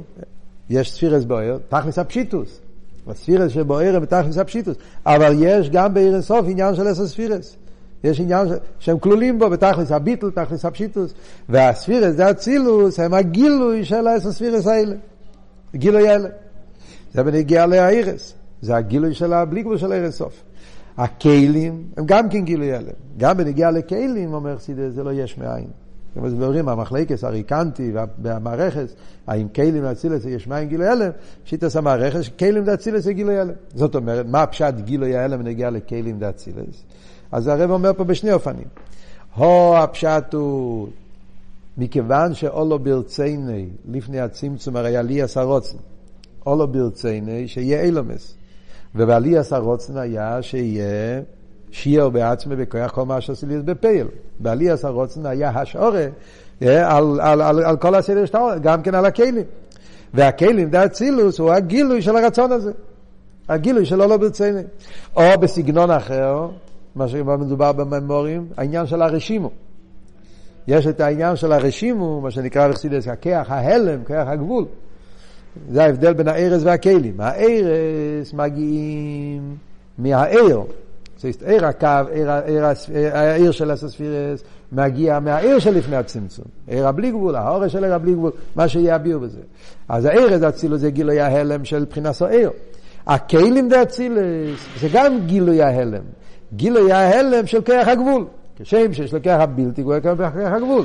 [0.70, 2.60] יש ספירות באור, תכלית הפשיטות.
[3.08, 4.76] הספירות שבאור הם בתכלית הפשיטות.
[5.06, 7.56] אבל יש גם באור אין סוף עניין של עשר ספירות.
[8.04, 8.50] יש עניין ש...
[8.78, 11.14] שהם כלולים בו בתכלית הביטול, תכלית הפשיטות.
[11.48, 14.94] והספירות, דאצילות, הם הגילוי של העשר ספירות האלה.
[15.74, 16.28] גילוי האלה.
[17.14, 18.34] זה בנוגע לאורות.
[18.62, 20.42] זה הגילוי של הבלי גבול של אור אין סוף.
[20.98, 22.88] הכלים הם גם כן גילוי העלם.
[23.16, 25.66] גם בנוגע לכלים, אומר חסידות, זה לא יש מאין.
[26.18, 28.86] כמו מסבירים, המחלקס הריקנטי והמערכת,
[29.26, 31.10] האם כלים לאצילס יש מאין גילוי הלם,
[31.44, 33.52] שיטס המערכת, כלים לאצילס זה גילוי הלם.
[33.74, 36.82] זאת אומרת, מה הפשט גילוי הלם בנגיע לכלים לאצילס?
[37.32, 38.66] אז הרב אומר פה בשני אופנים.
[39.34, 40.88] הו הפשט הוא,
[41.78, 45.78] מכיוון שאולו ברצייני, לפני הצמצום, הרי עלי עשרוצן,
[46.46, 48.34] אולו ברצייני, שיהיה אילומס.
[48.94, 51.20] ובעלי עשרוצן היה שיהיה
[51.72, 54.06] שיער בעצמי בכוח כל מה שעשי לי בפייל.
[54.40, 56.06] בעלי עשרוצן היה השעורה
[56.62, 59.44] אה, על, על, על, על כל הסדר שאתה אומר, גם כן על הכלים.
[60.14, 62.72] והכלים, דה אצילוס, הוא הגילוי של הרצון הזה.
[63.48, 64.60] הגילוי שלו לא ברציני.
[65.16, 66.48] או בסגנון אחר,
[66.94, 69.50] מה שמדובר בממורים, העניין של הרשימו.
[70.68, 74.64] יש את העניין של הרשימו, מה שנקרא בחסידס, הכח ההלם, כח הגבול.
[75.70, 77.20] זה ההבדל בין הארז והכלים.
[77.20, 79.56] הארז מגיעים
[79.98, 80.60] מהעיר.
[81.18, 81.88] זאת עיר הקו,
[83.12, 86.44] העיר של הספירס, מגיע מהעיר שלפני הצמצום.
[86.66, 89.40] עיר הבלי גבול, האורש של עיר הבלי גבול, מה שיביאו בזה.
[89.88, 92.50] אז העיר הזה אצילוס זה גילוי ההלם של בחינת העיר.
[93.06, 96.02] הכלים דה אצילוס זה גם גילוי ההלם.
[96.56, 98.24] גילוי ההלם של כרך הגבול.
[98.58, 100.84] כשם שיש לו כרך הבלתי גבול, כרך הגבול.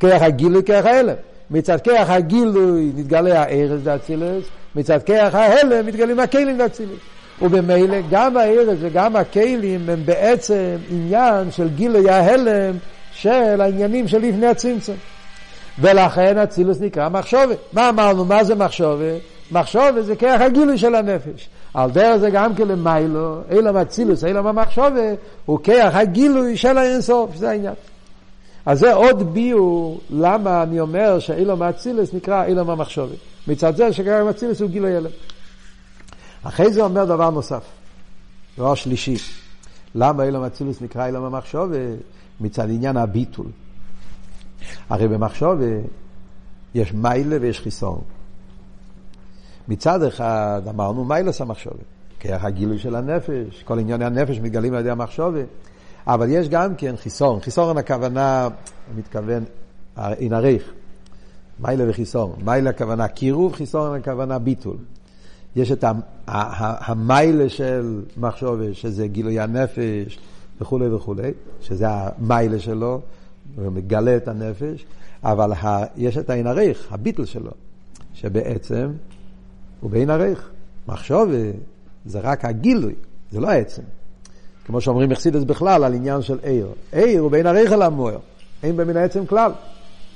[0.00, 1.14] כרך הגילוי, כרך ההלם.
[1.50, 4.44] מצד כרך הגילוי נתגלה הארץ דאצילס,
[4.76, 7.13] מצד כרך ההלם מתגלים הכלים דאצילס.
[7.42, 12.76] ובמילא גם הארץ וגם הכלים הם בעצם עניין של גילוי ההלם
[13.12, 14.96] של העניינים של לפני הצמצום.
[15.78, 17.56] ולכן אצילוס נקרא מחשובת.
[17.72, 18.24] מה אמרנו?
[18.24, 19.20] מה זה מחשובת?
[19.52, 21.48] מחשובת זה כרך הגילוי של הנפש.
[21.74, 27.36] על דרך זה גם כן למיילו, אילם אצילוס, אילם המחשובת, הוא כרך הגילוי של האינסוף,
[27.36, 27.74] זה העניין.
[28.66, 33.16] אז זה עוד ביור למה אני אומר שאילום האצילס נקרא אילום המחשובת.
[33.48, 35.10] מצד זה שכרגע אצילס הוא גילוי הלם.
[36.44, 37.64] אחרי זה אומר דבר נוסף,
[38.58, 39.16] דבר שלישי.
[39.94, 41.76] למה אילום האצילס נקרא אילום המחשובת?
[42.40, 43.46] מצד עניין הביטול.
[44.88, 45.82] הרי במחשובת
[46.74, 48.00] יש מיילה ויש חיסון.
[49.68, 51.84] מצד אחד אמרנו מיילס המחשובת,
[52.20, 55.46] כרך הגילוי של הנפש, כל ענייני הנפש מתגלים על ידי המחשובת.
[56.06, 57.40] אבל יש גם כן חיסון.
[57.40, 58.48] חיסון הכוונה,
[58.96, 59.44] מתכוון,
[59.98, 60.72] אין עריך.
[61.60, 62.32] מיילה וחיסון.
[62.44, 64.76] מיילה הכוונה קירוב, חיסון הכוונה ביטול.
[65.56, 65.84] יש את
[66.58, 70.18] המיילה של מחשובה, שזה גילוי הנפש
[70.60, 73.00] וכולי וכולי, שזה המיילה שלו,
[73.56, 74.86] הוא מגלה את הנפש,
[75.22, 75.52] אבל
[75.96, 77.50] יש את העין עריך, הביטל שלו,
[78.14, 78.90] שבעצם
[79.80, 80.50] הוא בעין עריך.
[80.88, 81.36] מחשובה
[82.06, 82.94] זה רק הגילוי,
[83.32, 83.82] זה לא העצם.
[84.66, 86.68] כמו שאומרים מחסידס בכלל על עניין של עיר.
[86.92, 88.18] עיר הוא בין הרייכל המוער,
[88.62, 89.52] אין במין העצם כלל.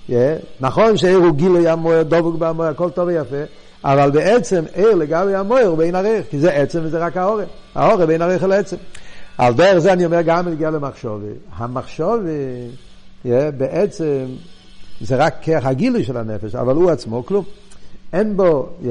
[0.09, 0.13] Yeah.
[0.61, 3.43] נכון שעיר הוא גילוי המוער, דבוק במוער, הכל טוב ויפה,
[3.85, 7.45] אבל בעצם עיר לגבי המוער הוא בין הרייך, כי זה עצם וזה רק האורן.
[7.75, 8.77] האורן בין הרייך לעצם.
[9.39, 11.27] על דרך זה אני אומר גם בנגיע למחשובה.
[11.57, 12.31] המחשובה
[13.25, 14.25] yeah, בעצם
[15.01, 17.45] זה רק כרך הגילוי של הנפש, אבל הוא עצמו כלום.
[18.13, 18.87] אין בו, yeah,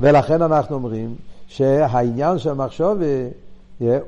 [0.00, 1.14] ולכן אנחנו אומרים
[1.46, 3.04] שהעניין של המחשובה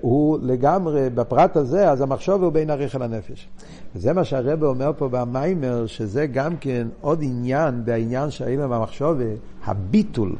[0.00, 3.48] הוא לגמרי, בפרט הזה, אז המחשוב הוא בין הריח לנפש.
[3.94, 9.18] וזה מה שהרבא אומר פה במיימר, שזה גם כן עוד עניין בעניין של אילום המחשוב,
[9.64, 10.36] הביטול.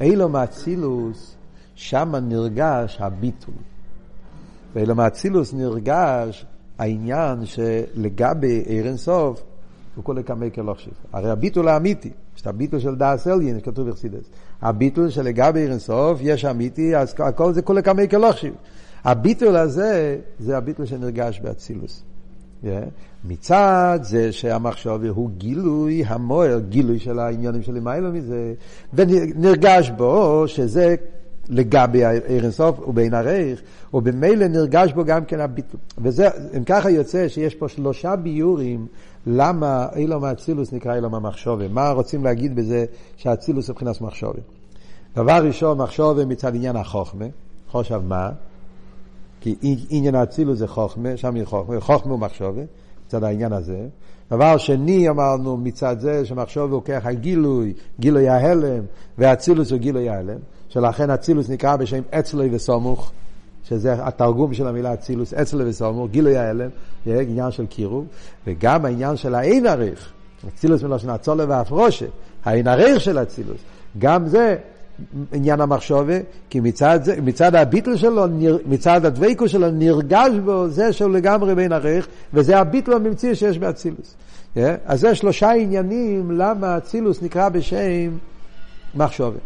[0.00, 1.34] אילום האצילוס,
[1.74, 3.54] שם נרגש הביטול.
[4.74, 6.46] ואילום האצילוס נרגש
[6.78, 9.42] העניין שלגבי עיר אינסוף,
[9.94, 10.92] הוא כל הקמי כלוכשיב.
[11.12, 14.24] הרי הביטול האמיתי, יש את הביטול של דאס אליין, כתוב בחסידס.
[14.62, 18.54] הביטול שלגבי עיר אינסוף, יש אמיתי, אז הכל זה כל הקמי כלוכשיב.
[19.04, 22.02] הביטול הזה, זה הביטול שנרגש באצילוס.
[23.24, 28.54] מצד זה שהמחשוב הוא גילוי המוער, גילוי של העניינים של למעלה מזה,
[28.94, 30.94] ונרגש בו שזה
[31.48, 33.62] לגבי עיר אינסוף ובין הרייך,
[33.94, 35.80] ובמילא נרגש בו גם כן הביטול.
[35.98, 38.86] וזה, אם ככה יוצא שיש פה שלושה ביורים
[39.26, 41.68] למה אילום האצילוס נקרא אילום המחשובה?
[41.68, 42.84] מה רוצים להגיד בזה
[43.16, 44.40] שהאצילוס מבחינת מחשובה?
[45.16, 47.24] דבר ראשון, מחשובה מצד עניין החוכמה,
[47.68, 48.30] חושב מה?
[49.44, 49.54] כי
[49.90, 52.62] עניין האצילוס זה חוכמה, שם היא חוכמה, חוכמה הוא מחשובה,
[53.06, 53.86] מצד העניין הזה.
[54.30, 58.84] דבר שני אמרנו מצד זה שמחשובה הוא ככה גילוי, גילוי ההלם,
[59.18, 63.12] והאצילוס הוא גילוי ההלם, שלכן אצילוס נקרא בשם אצלוי וסומוך.
[63.64, 66.70] שזה התרגום של המילה אצילוס, אצל וסומור, גילוי ההלם,
[67.06, 68.06] עניין של קירוב,
[68.46, 70.12] וגם העניין של האין עריך,
[70.48, 72.06] אצילוס מלושן הצולה והפרושה,
[72.44, 73.60] האין עריך של אצילוס,
[73.98, 74.56] גם זה
[75.32, 76.14] עניין המחשובה,
[76.50, 78.24] כי מצד, זה, מצד הביטל שלו,
[78.66, 84.14] מצד הדבקו שלו, נרגש בו זה שהוא לגמרי בין ערך, וזה הביטל הממציא שיש באצילוס.
[84.56, 84.58] Yeah?
[84.86, 88.10] אז זה שלושה עניינים למה אצילוס נקרא בשם
[88.94, 89.38] מחשובה.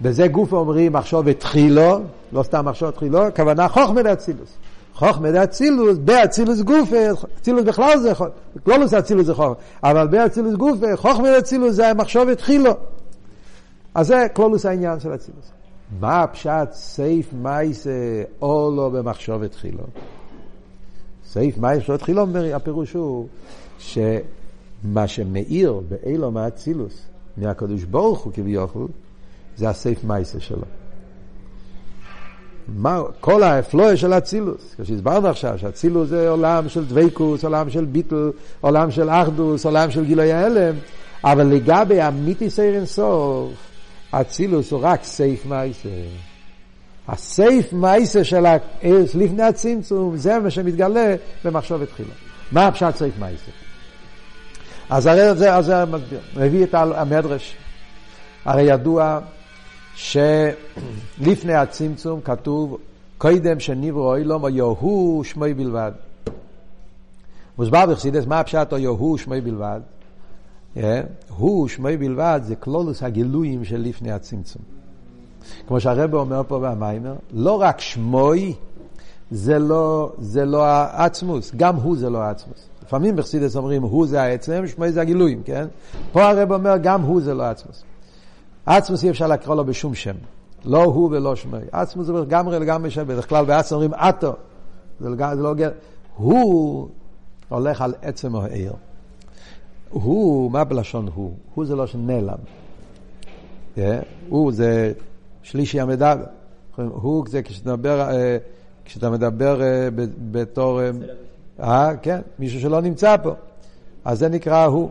[0.00, 2.00] בזה גוף אומרים מחשובת תחילו,
[2.32, 4.56] לא סתם מחשובת תחילו, הכוונה חוכמה דאצילוס.
[4.94, 6.96] חוכמה דאצילוס, באצילוס גופה,
[7.40, 8.32] אצילוס בכלל זה חוכמה,
[8.66, 12.72] לא נושא אצילוס זה חוכמה, אבל באצילוס גופה, חוכמה דאצילוס זה מחשובת תחילו.
[13.94, 15.52] אז זה כלולוס העניין של אצילוס.
[16.00, 19.84] מה הפשט סייף מייסה או לא במחשובת תחילו?
[21.26, 23.26] סייף מייסה תחילו, הפירוש הוא
[23.78, 27.02] שמה שמאיר באילו מהאצילוס,
[27.36, 28.88] מהקדוש ברוך הוא כביכול,
[29.56, 30.64] זה הסייף מייסה שלו.
[32.68, 38.30] מה, כל האפלואה של אצילוס, כשהסברנו עכשיו שאצילוס זה עולם של דבקוס, עולם של ביטל,
[38.60, 40.74] עולם של אחדוס, עולם של גילוי ההלם,
[41.24, 43.71] אבל לגבי אמיתי סיירן אינסוף,
[44.12, 45.88] אצילוס הוא רק סייף מייסה.
[47.08, 52.14] הסייף מייסה של הארץ לפני הצמצום, זה מה שמתגלה במחשבת תחילה.
[52.52, 53.50] מה הפשט סייף מייסה?
[54.90, 55.84] אז הרי זה, אז זה
[56.36, 57.56] מביא את המדרש.
[58.44, 59.20] הרי ידוע
[59.94, 62.78] שלפני הצמצום כתוב
[63.18, 65.92] קודם שנברו אילום או יוהו שמוי בלבד.
[67.58, 69.80] מוסבר בחסידס מה הפשט או יוהו שמוי בלבד?
[71.28, 74.62] הוא שמוי בלבד זה כלולוס הגילויים של לפני הצמצום.
[75.66, 78.54] כמו שהרבא אומר פה במיימר, לא רק שמוי
[79.30, 82.68] זה לא, זה לא העצמוס, גם הוא זה לא העצמוס.
[82.82, 85.66] לפעמים בחסידס אומרים הוא זה העצם, שמוי זה הגילויים, כן?
[86.12, 87.82] פה הרב אומר גם הוא זה לא העצמוס.
[88.66, 90.14] עצמוס אי אפשר לקרוא לו בשום שם.
[90.64, 91.58] לא הוא ולא שמי.
[91.72, 93.06] עצמוס זה לגמרי לגמרי שם.
[93.06, 94.32] בדרך כלל בעצמוס אומרים עטו.
[95.00, 95.54] זה, לא...
[96.16, 96.88] הוא
[97.48, 98.72] הולך על עצם העיר.
[99.92, 101.32] הוא, מה בלשון הוא?
[101.54, 102.38] הוא זה לא שנעלם.
[103.76, 103.80] Yeah,
[104.28, 104.92] הוא זה
[105.42, 106.24] שלישי המדבר.
[106.76, 108.36] הוא זה כשאתה מדבר, אה,
[108.84, 109.88] כשאתה מדבר אה,
[110.30, 110.80] בתור...
[111.60, 113.32] אה, כן, מישהו שלא נמצא פה.
[114.04, 114.90] אז זה נקרא הוא.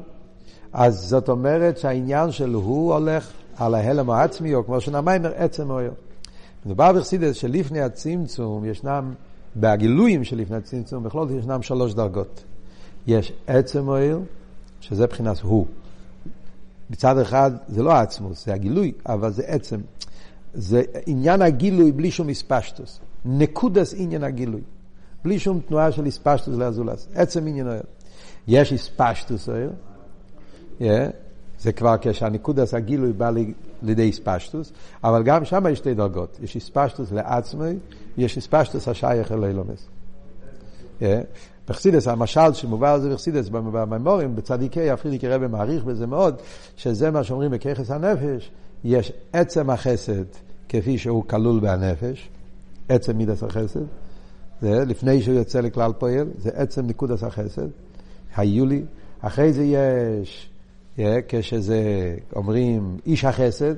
[0.74, 5.92] אז זאת אומרת שהעניין של הוא הולך על ההלם העצמי, או כמו שנאמר, עצם אויר.
[6.66, 9.14] מדובר בחסידס שלפני הצמצום ישנם,
[9.56, 12.44] בגילויים שלפני הצמצום, בכלל ישנם שלוש דרגות.
[13.08, 14.20] יש עצם אויר,
[14.82, 15.66] שזה מבחינת הוא.
[16.90, 19.80] מצד אחד זה לא העצמוס, זה הגילוי, אבל זה עצם.
[20.54, 23.00] זה עניין הגילוי בלי שום הספשטוס.
[23.26, 24.62] נקודס עניין הגילוי.
[25.24, 27.08] בלי שום תנועה של הספשטוס לאזולס.
[27.14, 27.84] עצם עניין אויר.
[28.48, 29.72] יש הספשטוס אויר,
[30.80, 30.84] yeah,
[31.60, 33.32] זה כבר כשהנקודס הגילוי בא
[33.84, 34.72] לידי הספשטוס,
[35.04, 36.38] אבל גם שם יש שתי דרגות.
[36.44, 37.74] יש הספשטוס לעצמי,
[38.18, 39.88] ויש הספשטוס השייך אל אילומס.
[41.72, 46.36] בחסידס, המשל שמובא על זה בחסידס, במימורים, בצדיקי, הפרידיקי רבי מעריך בזה מאוד,
[46.78, 48.52] שזה מה שאומרים בככס הנפש,
[48.84, 50.24] יש עצם החסד
[50.70, 52.30] כפי שהוא כלול בהנפש,
[52.90, 53.84] עצם מידס החסד,
[54.62, 57.68] זה לפני שהוא יוצא לכלל פועל, זה עצם נקודס החסד,
[58.36, 58.82] היו לי,
[59.22, 60.50] אחרי זה יש
[61.28, 61.82] כשזה
[62.36, 63.76] אומרים איש החסד,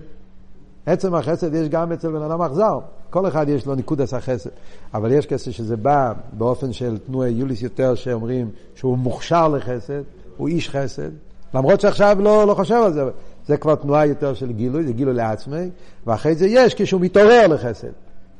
[0.85, 2.79] עצם החסד יש גם אצל בן אדם אכזר.
[3.09, 4.49] כל אחד יש לו ניקוד החסד.
[4.93, 10.01] אבל יש כסף שזה בא באופן של תנועי יוליס יותר שאומרים שהוא מוכשר לחסד,
[10.37, 11.09] הוא איש חסד.
[11.53, 13.03] למרות שעכשיו לא, לא חושב על זה,
[13.47, 15.69] זה כבר תנועה יותר של גילוי, זה גילוי לעצמי,
[16.07, 17.91] ואחרי זה יש כשהוא מתעורר לחסד.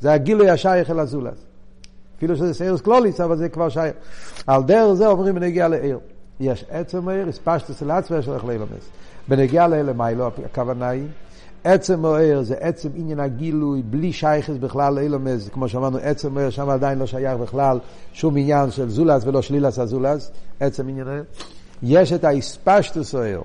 [0.02, 1.38] זה הגילוי השייך אל הזולס.
[2.18, 3.94] אפילו שזה סיירס קלוליס, אבל זה כבר שייך.
[4.48, 6.00] על דרך זה אומרים בנגיע לעיר.
[6.40, 8.90] יש עצם העיר, הספשטוס אל עצמי שלך לאילומס.
[9.28, 11.08] בנגיע לאלמיילו, הכוונה היא,
[11.64, 16.70] עצם העיר זה עצם עניין הגילוי, בלי שייכס בכלל לאילומס, כמו שאמרנו, עצם העיר, שם
[16.70, 17.80] עדיין לא שייך בכלל
[18.14, 21.24] שום עניין של זולס ולא שלילס הזולס, עצם עניין העיר.
[21.84, 23.42] יש את ההספשטוס העיר,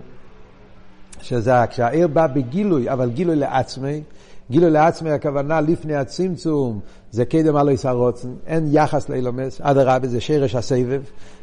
[1.20, 4.02] שזה כשהעיר בא בגילוי, אבל גילוי לעצמי,
[4.50, 6.80] גילוי לעצמי הכוונה לפני הצמצום,
[7.10, 11.02] זה קדם על הרוצן, אין יחס לאילומס, אדרבה זה שרש הסבב,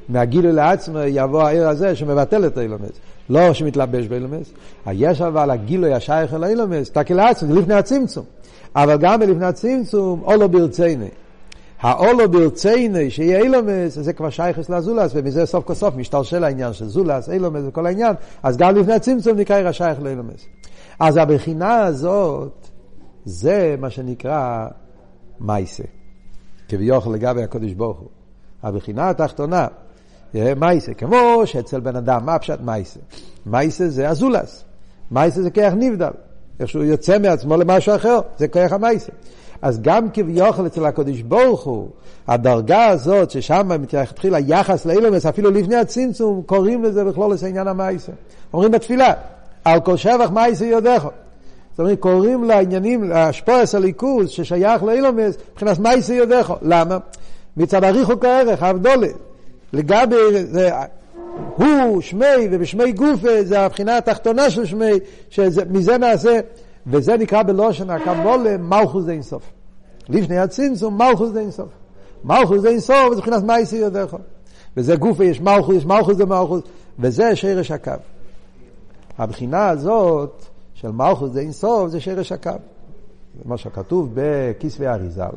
[0.10, 2.92] מהגילוי לעצמו יבוא העיר הזה שמבטל את האילומס,
[3.30, 4.54] לא שמתלבש באילומס,
[4.92, 8.26] יש אבל הגילוי השייך אל האילומס, תקל לעצמו, זה לפני הצמצום,
[8.76, 11.10] אבל גם לפני הצמצום, אולו ברצייני.
[11.82, 16.88] האולו ברצייני שיהיה אילומס, זה כבר שייכס לזולס, ומזה סוף כל סוף משתלשל העניין של
[16.88, 20.46] זולס, אילומס וכל העניין, אז גם לפני הצמצום נקרא השייך לאילומס.
[21.00, 22.68] אז הבחינה הזאת,
[23.26, 24.68] זה מה שנקרא
[25.40, 25.84] מייסה,
[26.70, 28.10] כביכול לגבי הקודש ברוך הוא.
[28.64, 29.68] הבחינה התחתונה,
[30.56, 33.00] מייסה, כמו שאצל בן אדם, מה פשט מייסה?
[33.46, 34.64] מייסה זה אזולס,
[35.12, 36.12] מייסה זה כיח נבדל,
[36.60, 39.12] איך שהוא יוצא מעצמו למשהו אחר, זה כיח המייסה.
[39.62, 41.90] אז גם כביכול אצל הקדוש ברוך הוא,
[42.28, 48.12] הדרגה הזאת ששם מתחיל היחס לאילומס, אפילו לפני הצמצום, קוראים לזה בכלול עניין המייסה.
[48.54, 49.14] אומרים בתפילה,
[49.66, 51.10] על כל שבח מייסה יודכו.
[51.76, 56.54] זאת אומרת, קוראים לעניינים, להשפועס הליכוז ששייך לאילומס, מבחינת מייסי יודכו.
[56.62, 56.98] למה?
[57.58, 59.08] מצד אריכו כערך, האבדולה.
[59.74, 60.70] לגבי, זה,
[61.56, 64.92] הוא שמי ובשמי גופה זה הבחינה התחתונה של שמי,
[65.30, 66.40] שמזה נעשה,
[66.88, 69.44] וזה נקרא בלושן הקבולה מלכוס אינסוף.
[70.10, 71.70] לפני הצמצום מלכוס אינסוף.
[72.24, 74.18] מלכוס אינסוף זה מבחינת מייסי יודכו.
[74.78, 76.62] וזה גופה, יש מלכוס, יש מלכוס זה מלכוס,
[77.00, 77.92] וזה שרש הקו.
[79.18, 82.52] הבחינה הזאת של מלכוס די אינסוף זה שרש הקו.
[83.46, 85.30] מה שכתוב בכסבי אריזל.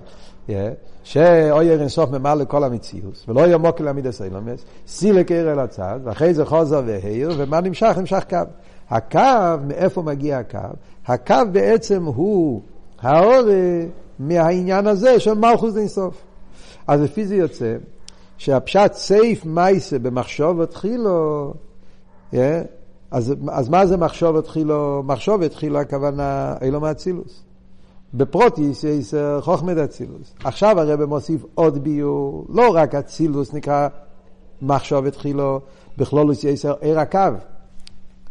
[1.04, 6.34] שאויר אינסוף ממלא כל המציאות, ולא יהיה מוקל לעמידס אילומס, סילק עיר אל הצד, ואחרי
[6.34, 7.94] זה חוזר והעיר, ומה נמשך?
[7.98, 8.36] נמשך קו.
[8.90, 9.20] הקו,
[9.66, 10.58] מאיפה מגיע הקו?
[11.06, 12.62] הקו בעצם הוא
[13.00, 13.42] האור
[14.18, 16.22] מהעניין הזה של מלכוס אינסוף.
[16.86, 17.76] אז לפי זה יוצא
[18.38, 21.52] שהפשט סייף מייסה במחשוב התחילו,
[23.10, 25.02] אז, אז מה זה מחשוב התחילו?
[25.06, 27.42] מחשוב התחילו הכוונה אילו מאצילוס.
[28.14, 30.34] בפרוטיס יש חוכמת אצילוס.
[30.44, 33.88] עכשיו הרב מוסיף עוד ביור, לא רק אצילוס נקרא
[34.62, 35.60] מחשוב התחילו,
[35.98, 37.18] בכלולוס יש עיר הקו.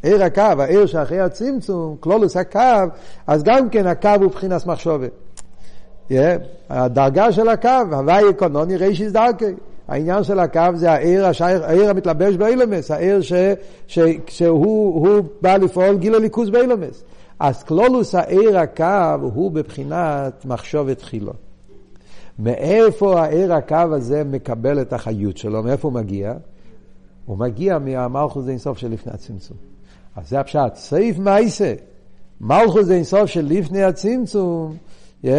[0.03, 2.59] עיר הקו, העיר שאחרי הצמצום, כלולוס הקו,
[3.27, 5.11] אז גם כן הקו הוא מבחינת מחשובת.
[6.09, 6.13] Yeah,
[6.69, 9.45] הדרגה של הקו, הוואי אקונוני רישיס דרכי.
[9.87, 13.33] העניין של הקו זה העיר, השייך, העיר המתלבש באילומס, העיר ש,
[13.87, 17.03] ש, שהוא בא לפעול גיל הליכוז באילומס.
[17.39, 21.33] אז כלולוס העיר הקו הוא בבחינת מחשובת תחילו.
[22.39, 25.63] מאיפה העיר הקו הזה מקבל את החיות שלו?
[25.63, 26.33] מאיפה הוא מגיע?
[27.25, 29.57] הוא מגיע מהמלכוס אינסוף של לפני הצמצום.
[30.15, 30.75] אז זה הפשט.
[30.75, 31.73] סעיף מייסה,
[32.41, 34.77] מלכוס אינסוף של לפני הצמצום,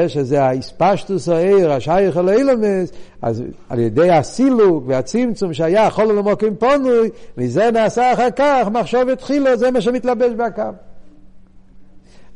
[0.09, 7.11] שזה האספשטוס העיר, השייך אל אילומס, אז על ידי הסילוק והצמצום שהיה חול למוקים פונוי,
[7.37, 10.62] מזה נעשה אחר כך מחשבת תחילו, זה מה שמתלבש בהקו.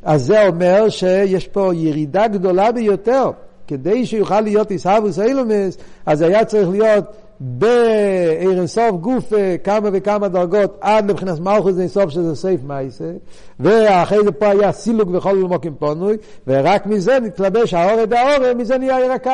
[0.03, 3.31] אז זה אומר שיש פה ירידה גדולה ביותר.
[3.67, 5.77] כדי שיוכל להיות איסהבוס אילומס,
[6.07, 7.05] אז היה צריך להיות
[7.45, 9.33] בעיר אינסוף גוף
[9.65, 13.13] כמה וכמה דרגות עד לבחינת מלכוס אינסוף שזה סייף מייסה.
[13.61, 18.97] ואחרי זה פה היה סילוק וכל מוקים פונוי ורק מזה נתלבש האורד האורד מזה נהיה
[18.97, 19.31] עיר הקו.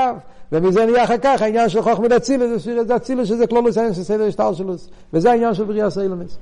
[0.52, 4.24] ומזה נהיה אחר כך העניין של חוכמת אצילוס זה אצילוס שזה כלולוס אין של סדר
[4.24, 4.74] השטר שלו.
[5.12, 6.38] וזה העניין של בריאה סיילומס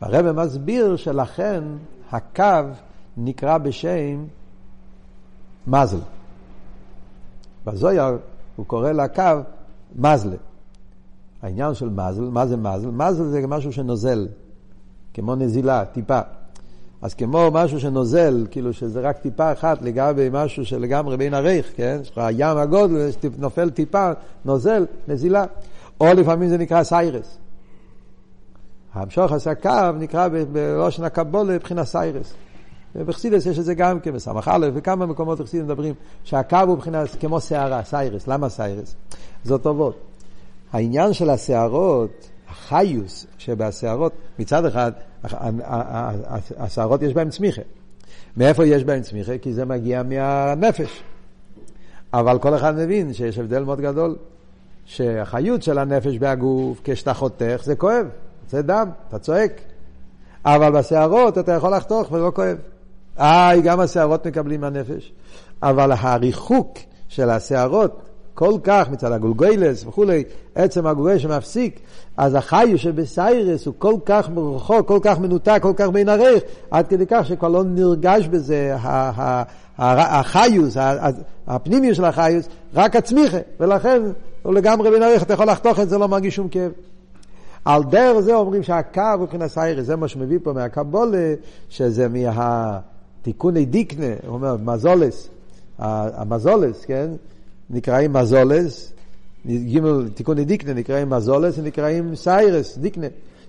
[0.00, 1.62] הרב מסביר שלכן
[2.12, 2.64] הקו
[3.16, 4.24] נקרא בשם
[5.66, 5.98] מזל.
[7.66, 8.18] בזויר
[8.56, 9.22] הוא קורא לקו
[9.96, 10.36] מזלה.
[11.42, 12.90] העניין של מזל, מה זה מזל?
[12.90, 14.28] מזל זה משהו שנוזל,
[15.14, 16.20] כמו נזילה, טיפה.
[17.02, 21.98] אז כמו משהו שנוזל, כאילו שזה רק טיפה אחת לגבי משהו שלגמרי בין הריך, כן?
[22.02, 24.10] יש לך ים הגודל, נופל טיפה,
[24.44, 25.44] נוזל, נזילה.
[26.00, 27.38] או לפעמים זה נקרא סיירס.
[28.92, 32.34] המשוך עשה קו נקרא בראשון הקבולה מבחינת סיירס.
[32.94, 37.08] בחסידס יש את זה גם כן, בסמך א', וכמה מקומות בחסידס מדברים שהקו הוא מבחינת
[37.20, 38.28] כמו שערה, סיירס.
[38.28, 38.96] למה סיירס?
[39.44, 39.96] זאת טובות.
[40.72, 44.92] העניין של השערות, החיוס שבשערות, מצד אחד,
[46.56, 47.62] השערות יש בהן צמיחה.
[48.36, 49.38] מאיפה יש בהן צמיחה?
[49.38, 51.02] כי זה מגיע מהנפש.
[52.12, 54.16] אבל כל אחד מבין שיש הבדל מאוד גדול,
[54.84, 58.06] שהחיות של הנפש בהגוף, כשאתה חותך, זה כואב,
[58.50, 59.60] זה דם, אתה צועק.
[60.44, 62.56] אבל בשערות אתה יכול לחתוך ולא כואב.
[63.18, 65.12] איי, גם השערות מקבלים מהנפש.
[65.62, 66.78] אבל הריחוק
[67.08, 68.02] של השערות
[68.34, 71.80] כל כך מצד הגולגוילס וכולי, עצם הגולגוילס שמפסיק,
[72.16, 76.86] אז החיו שבסיירס הוא כל כך מרחוק, כל כך מנותק, כל כך בין הריח, עד
[76.86, 78.76] כדי כך שכבר לא נרגש בזה
[79.78, 80.76] החיות,
[81.46, 84.02] הפנימיות של החיות, רק הצמיחה, ולכן
[84.42, 86.72] הוא לגמרי באין ערוך, אתה יכול לחתוך את זה, לא מרגיש שום כאב.
[87.64, 91.34] על דרך זה אומרים שהקו הוא מבחינת שערות, זה מה שמביא פה מהקבלה,
[91.68, 92.78] שזה מה...
[93.22, 95.28] תיקוני דיקנה, הוא אומר, מזלות,
[95.78, 97.10] המזלות, כן?
[97.70, 98.92] נקראים מזלות,
[99.46, 103.06] גימל תיקוני דיקנה נקראים מזלות, נקראים שערות, דיקנה.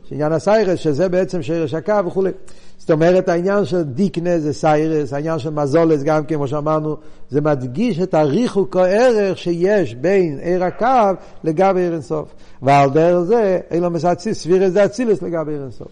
[0.10, 2.32] שעניין הסיירס, שזה בעצם שורש הקו וכולי.
[2.78, 6.98] זאת אומרת, העניין של דיקנה זה סיירס, העניין של מזולס גם כן, כמו שאמרנו,
[7.30, 12.36] זה מדגיש את הריחוק הערך שיש בין עיר הקו לגבי עיר אינסוף.
[12.62, 15.92] ועל דרך זה, אין לו מסעציס, סבירס זה אצילס לגבי עיר אינסוף.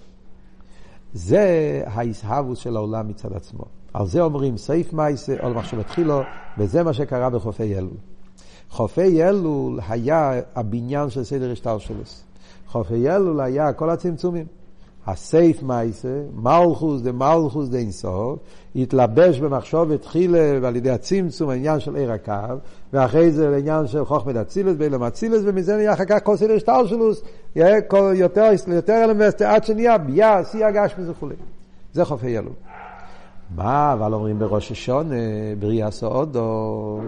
[1.13, 3.63] זה ההסהבוס של העולם מצד עצמו.
[3.93, 6.21] על זה אומרים סעיף מייסה, או למחשב התחילו,
[6.57, 8.12] וזה מה שקרה בחופי אלול.
[8.74, 12.24] חופי אלול היה הבניין של סדר השטלשלוס.
[12.67, 14.45] חופי אלול היה כל הצמצומים.
[15.07, 18.39] הסייף מייסה, מלכוס דה מלכוס דה אינסוף,
[18.76, 22.55] התלבש במחשבת חילה ועל ידי הצמצום, העניין של עיר הקו,
[22.93, 27.21] ואחרי זה לעניין של חוכמת אצילס ואילם אצילס, ומזה נהיה אחר כך כל סדר שטלשלוס,
[27.55, 31.36] יותר, יותר אלמסט, עד שנהיה ביה, שיא הגשמי וכולי.
[31.93, 32.53] זה חופי אלול.
[33.55, 35.15] מה אבל אומרים בראש השונה,
[35.59, 37.01] בריאה סעודו,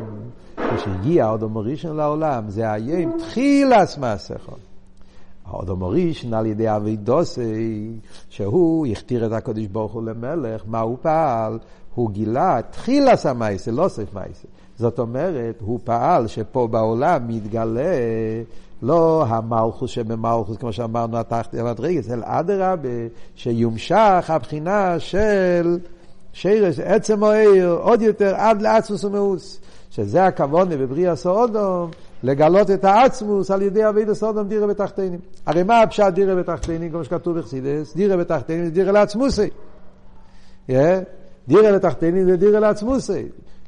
[0.76, 4.50] כשהגיע האודום הראשון לעולם, זה היום תחילס מעשיך.
[5.46, 7.92] האודום הראשון על ידי אבידוסי,
[8.30, 11.60] שהוא הכתיר את הקדוש ברוך הוא למלך, מה הוא פעל?
[11.96, 14.48] הוא גילה תחילס המייסה, לא מייסה.
[14.78, 17.96] זאת אומרת, הוא פעל שפה בעולם מתגלה
[18.82, 22.90] לא המלכוס שבמלכוס, כמו שאמרנו, התחתי המדרגס, אלא אדרבה,
[23.36, 25.80] שיומשך הבחינה של
[26.34, 29.60] שרש, עצם העיר, עוד יותר עד לעצמוס ומאוס.
[29.96, 31.92] שזה הכוונה בבריאה סעודום,
[32.24, 35.20] לגלות את העצמוס על ידי אבי סעודום דירה בתחתינים.
[35.46, 37.96] הרי מה הפשט דירה בתחתינים, כמו שכתוב בחסידס?
[37.96, 39.50] דירה בתחתינים זה דירה לעצמוסי.
[40.70, 40.74] Yeah.
[41.48, 43.24] דירה לתחתינים זה דירה לעצמוסי.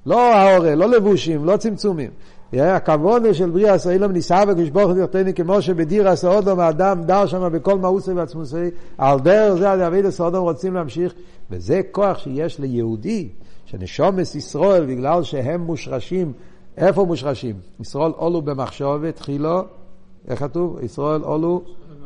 [0.05, 2.09] לא האורה, לא לבושים, לא צמצומים.
[2.53, 7.49] הכוונה של בריאה ישראל נישא וקדוש ברוך הוא תחתני כמו שבדיר הסעודום האדם דר שם
[7.51, 11.13] בכל מאוסי ועצמוסי, על דרך זה על אבי הסעודום רוצים להמשיך,
[11.51, 13.29] וזה כוח שיש ליהודי,
[13.67, 16.33] שנשומס ישראל בגלל שהם מושרשים,
[16.77, 17.55] איפה מושרשים?
[17.79, 19.61] ישראל עולו במחשבת, תחילו,
[20.27, 20.79] איך כתוב?
[20.83, 21.61] ישראל עולו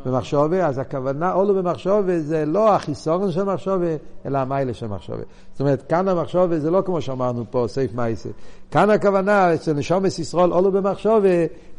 [0.06, 3.96] במחשובה, אז הכוונה עולו במחשובה זה לא החיסורן של מחשובה,
[4.26, 5.22] אלא המיילה של מחשובה.
[5.52, 8.28] זאת אומרת, כאן המחשובה זה לא כמו שאמרנו פה, סייף מייסה.
[8.70, 11.28] כאן הכוונה, אצל נשומת ישרול עולו במחשובה,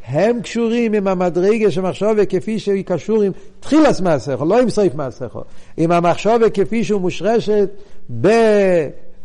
[0.04, 4.94] הם קשורים עם המדרגה של מחשובה כפי שהיא קשור עם תחילס מעשיכו, לא עם סייף
[4.94, 5.40] מעשיכו.
[5.76, 7.68] עם המחשובה כפי שהוא מושרשת
[8.20, 8.28] ב...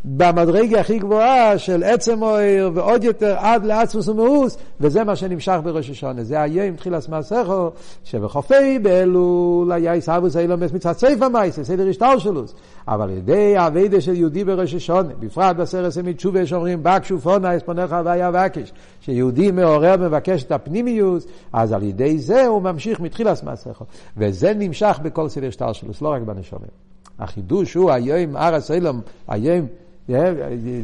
[0.04, 5.90] במדרגה הכי גבוהה של עצם אוהר ועוד יותר עד לעצמוס ומאוס, וזה מה שנמשך בראש
[5.90, 6.24] השונה.
[6.24, 7.70] זה היום תחילת מעשיכו,
[8.04, 12.54] שבחופי באלול היה עיסאוווס אילומס מצד סייפה מייסה, סדר השטר שלוס.
[12.88, 17.96] אבל על ידי האביידה של יהודי בראש השונה, בפרט בסרס מתשובה שאומרים בקשו פונה אספונך
[18.04, 23.84] והיה וקש, שיהודי מעורר ומבקש את הפנימיוס, אז על ידי זה הוא ממשיך מתחילת מעשיכו.
[24.16, 26.70] וזה נמשך בכל סדר שטר שלוס, לא רק בנשומים.
[27.18, 29.66] החידוש הוא היום ארס אילום, היום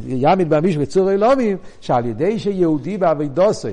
[0.07, 3.71] ימיד במיש בצור אלומים, שעל ידי שיהודי באבידוסי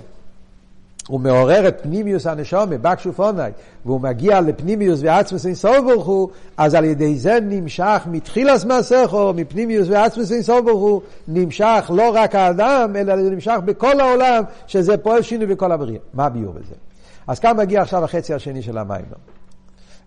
[1.09, 3.51] הוא מעורר את פנימיוס הנשומה, בקשוף עונאי,
[3.87, 9.33] והוא מגיע לפנימיוס ועצמוס אין סוף ברוך הוא, אז על ידי זה נמשך מתחילס מעשיכו,
[9.37, 14.43] מפנימיוס ועצמוס אין סוף ברוך הוא, נמשך לא רק האדם, אלא זה נמשך בכל העולם,
[14.67, 15.99] שזה פועל שינוי בכל הבריאה.
[16.15, 16.75] מה הביור בזה?
[17.27, 19.05] אז כאן מגיע עכשיו החצי השני של המים.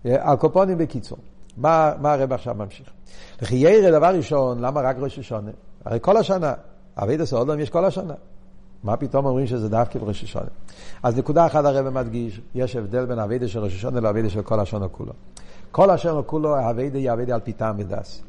[0.04, 1.18] הקופונים בקיצור.
[1.58, 2.86] מה, מה הרב עכשיו ממשיך?
[3.42, 5.50] לכי ירא, דבר ראשון, למה רק ראש השונה?
[5.84, 6.52] הרי כל השנה,
[6.96, 8.14] אבידע סעודום יש כל השנה.
[8.84, 10.48] מה פתאום אומרים שזה דווקא בראש השונה?
[11.02, 14.60] אז נקודה אחת הרב מדגיש, יש הבדל בין אבידע של ראש השונה לאבידע של כל
[14.60, 15.12] השונה כולו.
[15.70, 18.22] כל השונה כולו, אבידע היא אבידע על פי טעם ודס.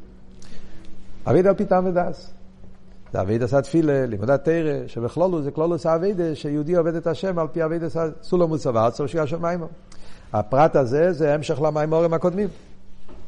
[1.26, 2.32] אבידע על פי טעם ודס.
[3.14, 7.40] זה אבידע עשה תפילה, לימוד התרא, שבכלולו זה כלולו עשה אבידע, שיהודי עובד את השם
[7.40, 7.88] על פי אבידע
[8.22, 9.68] סולו מוצבה, צריך שיהיה שם מימו.
[10.34, 12.48] הפרט הזה זה המשך למימורים הקודמים.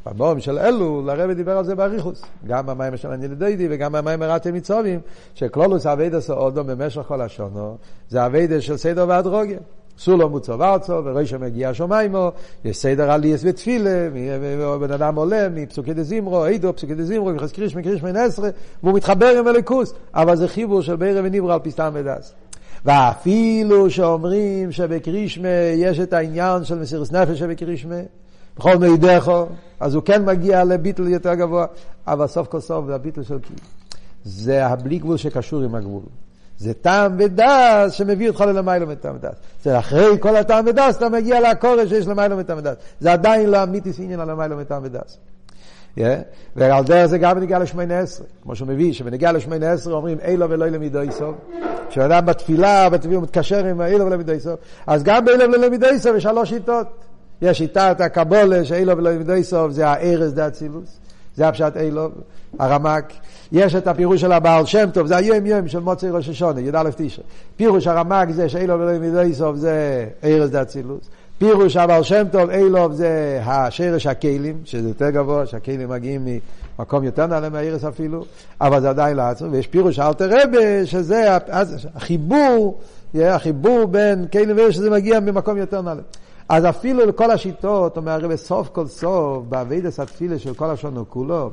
[0.06, 2.22] במורים של אלו, לרבי דיבר על זה באריכוס.
[2.47, 4.99] גם במים של הנילדיידי וגם במים ראטי מצובים,
[5.36, 7.78] שכלולוס אביידה סעודו במשך כל השונו,
[8.10, 9.60] זה אביידה של סדר והדרוגיה.
[9.97, 12.32] סולו מוצו וארצו, וראשו מגיע שומיימו,
[12.66, 14.08] יש סדר עליאס ותפילה,
[14.80, 18.49] בן אדם עולה מפסוקי דזימרו, עידו פסוקי דזימרו, יחס קריש מקריש מן עשרה,
[18.84, 22.34] והוא מתחבר עם אליקוס, אבל זה חיבור של בירה וניברו על פי סתם ודס.
[22.86, 27.99] ואפילו שאומרים שבקרישמה יש את העניין של מסירות נפש שבקרישמה,
[28.62, 29.45] בכל מידךו,
[29.80, 31.66] אז הוא כן מגיע לביטל יותר גבוה,
[32.07, 33.59] אבל סוף כל סוף זה הביטל של כאילו.
[34.24, 36.01] זה הבלי גבול שקשור עם הגבול.
[36.57, 39.36] זה טעם ודס שמביא אותך ללמיילו מטעם ודס.
[39.64, 42.76] זה אחרי כל הטעם ודס אתה מגיע לקורש שיש למיילו מטעם ודס.
[42.99, 45.18] זה עדיין לא אמיתיס עניין על למיילו מטעם ודס.
[45.97, 46.01] Yeah.
[46.55, 50.49] ועל דרך זה גם בנגיע לשמונה עשרה, כמו שהוא מביא, שבנגיע לשמונה עשרה אומרים אילו
[50.49, 51.36] ולא אילו מידו סוף.
[51.89, 54.59] כשאדם בתפילה, בתפילה הוא מתקשר עם אילו ולא מידו סוף.
[54.88, 56.88] אז גם באילו ולא מידו סוף יש שלוש שיטות.
[57.41, 60.99] יש שיטת הקבולה שאילו ולא ימדוי סוף זה הארז דה אצילוס,
[61.35, 62.09] זה הפשט אילו,
[62.59, 63.13] הרמק.
[63.51, 66.89] יש את הפירוש של הבעל שם טוב, זה היום יום של מוצאי ראש השונה, י"א
[66.95, 67.21] תשע.
[67.57, 71.09] פירוש הרמק זה שאילו ולא ימדוי סוף זה ארז דה אצילוס.
[71.37, 76.27] פירוש הבעל שם טוב, אילוב זה השרש הכלים, שזה יותר גבוה, שהכלים מגיעים
[76.79, 78.25] ממקום יותר נעלה מהארץ אפילו,
[78.61, 81.37] אבל זה עדיין לעצמו, ויש פירוש אלתר רבה, שזה
[81.95, 82.79] החיבור,
[83.15, 86.01] החיבור בין כלים וארץ, שזה מגיע ממקום יותר נעלה.
[86.52, 91.52] אז אפילו לכל השיטות, אומר הרב, סוף כל סוף, באביידס התפילה של כל השונו כולו,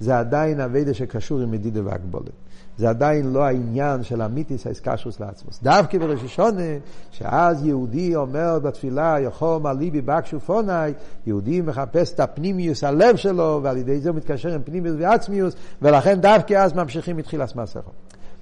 [0.00, 2.30] זה עדיין אביידס שקשור עם מדידה והגבולת.
[2.78, 5.60] זה עדיין לא העניין של המיתיס האסקשוס לעצמוס.
[5.62, 6.62] דווקא בראש השונה,
[7.10, 10.92] שאז יהודי אומר בתפילה, יחום על ליבי בקשו פונאי,
[11.26, 16.20] יהודי מחפש את הפנימיוס הלב שלו, ועל ידי זה הוא מתקשר עם פנימיוס ועצמיוס, ולכן
[16.20, 17.90] דווקא אז ממשיכים מתחילת מסכו.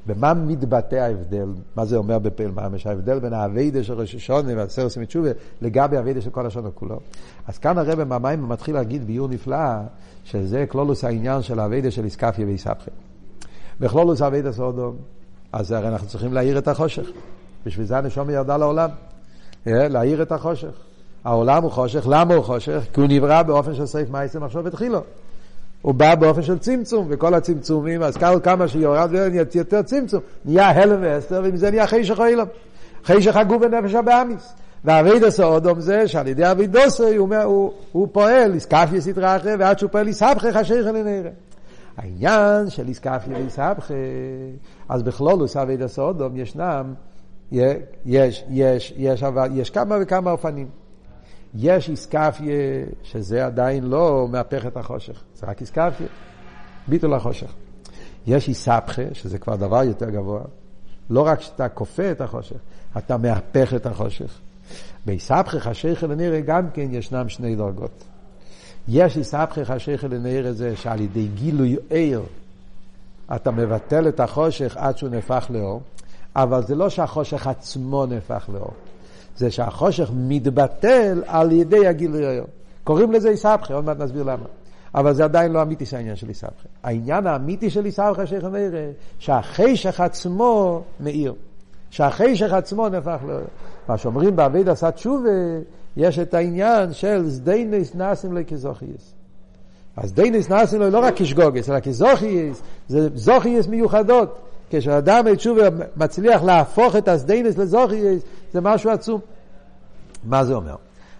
[0.07, 1.49] במה מתבטא ההבדל?
[1.77, 2.87] מה זה אומר בפעיל ממש?
[2.87, 5.31] ההבדל בין האביידה של ראש השונה והסרס מתשובה
[5.63, 7.01] לגבי האביידה של כל השונה כולו.
[7.47, 9.57] אז כאן הרב במים מתחיל להגיד ביור נפלא,
[10.25, 12.91] שזה כלולוס העניין של האביידה של איסקפיה ואיסבכה.
[13.81, 14.97] בכלולוס האביידה סודום,
[15.53, 17.11] אז הרי אנחנו צריכים להאיר את החושך.
[17.67, 18.91] בשביל זה הנשום ירדה לעולם.
[19.67, 20.73] אה, להאיר את החושך.
[21.25, 22.83] העולם הוא חושך, למה הוא חושך?
[22.93, 25.01] כי הוא נברא באופן של סעיף מייסם עכשיו התחילו.
[25.83, 29.11] הוא בא באופן של צמצום, וכל הצמצומים, אז כמה שיורד
[29.55, 32.47] יותר צמצום, נהיה הלם ואסתר, ומזה נהיה חישך אילם.
[33.05, 34.55] חישך הגוף ונפש הבאמיס.
[34.85, 40.07] והאבידוס האודום זה שעל ידי אבידוסי הוא, הוא, הוא פועל, איסקפיה סטרחה, ועד שהוא פועל
[40.07, 41.31] איסבכה חשיך לנראה.
[41.97, 43.95] העניין של איסקפיה ואיסבכה,
[44.89, 46.95] אז בכלולוס אבידוס האודום ישנם,
[47.53, 47.77] יש,
[48.07, 49.25] יש, יש, יש,
[49.55, 50.69] יש כמה וכמה אופנים.
[51.55, 52.57] יש איסקפיה,
[53.03, 56.07] שזה עדיין לא מהפך את החושך, זה רק איסקפיה,
[56.89, 57.53] ביטול החושך.
[58.27, 60.43] יש איסבכה, שזה כבר דבר יותר גבוה,
[61.11, 62.57] לא רק שאתה כופה את החושך,
[62.99, 64.39] אתה מהפך את החושך.
[65.07, 68.05] באיסבכה חשיכה לנראה גם כן ישנם שני דרגות.
[68.89, 72.23] יש איסבכה חשיכה לנראה זה שעל ידי גילוי עיר
[73.35, 75.83] אתה מבטל את החושך עד שהוא נהפך לאור,
[76.37, 78.73] אבל זה לא שהחושך עצמו נהפך לאור.
[79.39, 82.47] זה שהחושך מתבטל על ידי הגילוי היום.
[82.85, 84.45] קוראים לזה איסבכה, עוד מעט נסביר למה.
[84.95, 86.69] אבל זה עדיין לא אמיתי של העניין של איסבכה.
[86.83, 91.35] העניין האמיתי של איסבכה שייך נראה, שהחשך עצמו מאיר.
[91.91, 93.41] שהחשך עצמו נהפך ל...
[93.89, 95.31] מה שאומרים בעביד עשה תשובה,
[95.97, 99.15] יש את העניין של זדיינס נאסים לכזוכייס.
[99.97, 104.39] אז דיינס נאסים לא רק כשגוגס, אלא כזוכייס, זה זוכייס מיוחדות.
[104.71, 105.63] כשאדם בתשובה
[105.97, 109.21] מצליח להפוך את הסדיינס לזוכייס, זה משהו עצום.
[110.25, 110.77] מה זה אומר?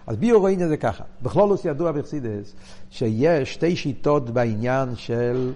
[0.07, 1.03] אז ביור רואים את זה ככה.
[1.21, 2.55] בכלולוס ידוע בחסידס
[2.89, 5.51] שיש שתי שיטות בעניין של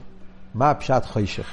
[0.53, 1.47] מה הפשט חוישך.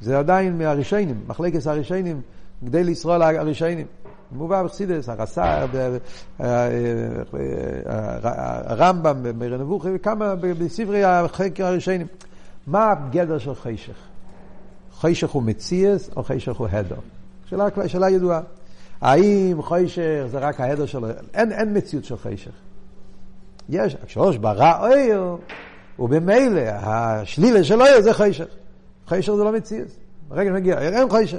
[0.00, 2.20] זה עדיין מהראשונים, מחלקת הראשונים,
[2.66, 3.86] כדי לשרול הראשונים.
[4.32, 5.66] מובא בחסידס, הרס"ר,
[8.66, 12.06] הרמב"ם, מרי נבוכי, וכמה בספרי החקר הראשונים.
[12.66, 14.13] מה הגדר של חוישך?
[15.04, 16.96] חוישך הוא מציאס או חוישך הוא הדר?
[17.50, 18.40] שאלה, שאלה ידועה.
[19.00, 21.08] האם חוישך זה רק ההדר שלו?
[21.34, 22.50] אין, אין מציאות של חוישך.
[23.68, 25.36] יש, כשראש ברא אויר,
[25.98, 28.46] ובמילא השלילה של אויר זה חוישך.
[29.08, 29.88] חוישך זה לא מציאות.
[30.28, 31.38] ברגע שמגיע, אין חוישך.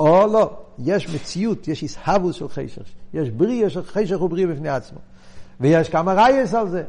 [0.00, 2.82] או לא, יש מציאות, יש הסהבוס של חשך.
[3.14, 4.98] יש בריא, של חשך ובריא בפני עצמו.
[5.60, 6.84] ויש כמה רייס על זה.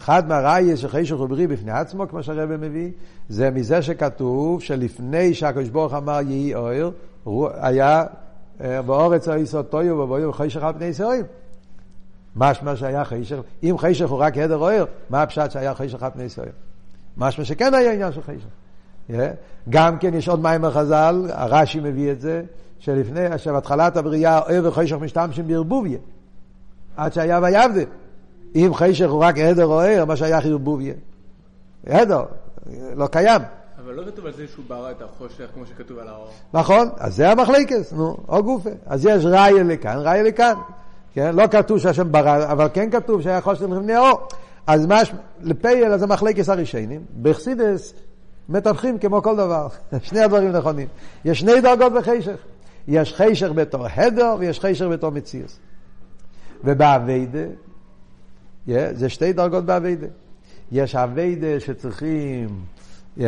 [0.00, 2.90] אחד מהרייס של חשך ובריא בפני עצמו, כמו שהרבא מביא,
[3.28, 6.90] זה מזה שכתוב שלפני שהקדוש ברוך אמר יהי אויר,
[7.54, 8.04] היה
[8.60, 11.22] באורץ היסוד טויו ובויו חשך על פני ישראל.
[12.36, 16.22] משמע שהיה חשך, אם חשך הוא רק הדר אויר, מה הפשט שהיה חשך על פני
[16.22, 16.52] ישראל?
[17.16, 19.20] משמע שכן היה עניין של חשך.
[19.68, 22.42] גם כן יש עוד מים חז"ל, הרש"י מביא את זה,
[22.78, 25.98] שלפני, שבהתחלת הבריאה אוהב וחשך משתמשים בערבוביה,
[26.96, 27.82] עד שהיה ויעבדה.
[28.54, 30.94] אם חשך הוא רק עדר או ער, מה שייך ערבוביה?
[31.86, 32.22] עדר,
[32.96, 33.42] לא קיים.
[33.84, 36.28] אבל לא כתוב על זה שהוא ברא את החושך כמו שכתוב על האור.
[36.54, 38.70] נכון, אז זה המחלקס, נו, או גופה.
[38.86, 40.54] אז יש ראיה לכאן, ראיה לכאן.
[41.12, 41.36] כן?
[41.36, 44.28] לא כתוב שהשם ברא, אבל כן כתוב שהיה חושך לפני האור.
[44.66, 45.00] אז מה,
[45.40, 47.00] לפייל, אז המחלקס הראשונים.
[47.22, 47.94] בחסידס
[48.48, 49.68] מתווכים כמו כל דבר.
[50.02, 50.88] שני הדברים נכונים.
[51.24, 52.36] יש שני דרגות בחשך.
[52.88, 55.58] יש חשך בתור הדר ויש חשך בתור מציאס.
[56.64, 57.44] ובאביידה,
[58.68, 60.06] yeah, זה שתי דרגות באביידה.
[60.72, 62.48] יש אביידה שצריכים,
[63.18, 63.22] yeah,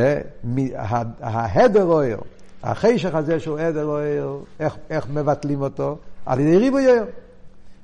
[1.20, 2.18] ההדר אוהר,
[2.62, 5.96] החשך הזה שהוא הדר אוהר, איך, איך מבטלים אותו?
[6.26, 7.04] על ידי ריבוי אוהר.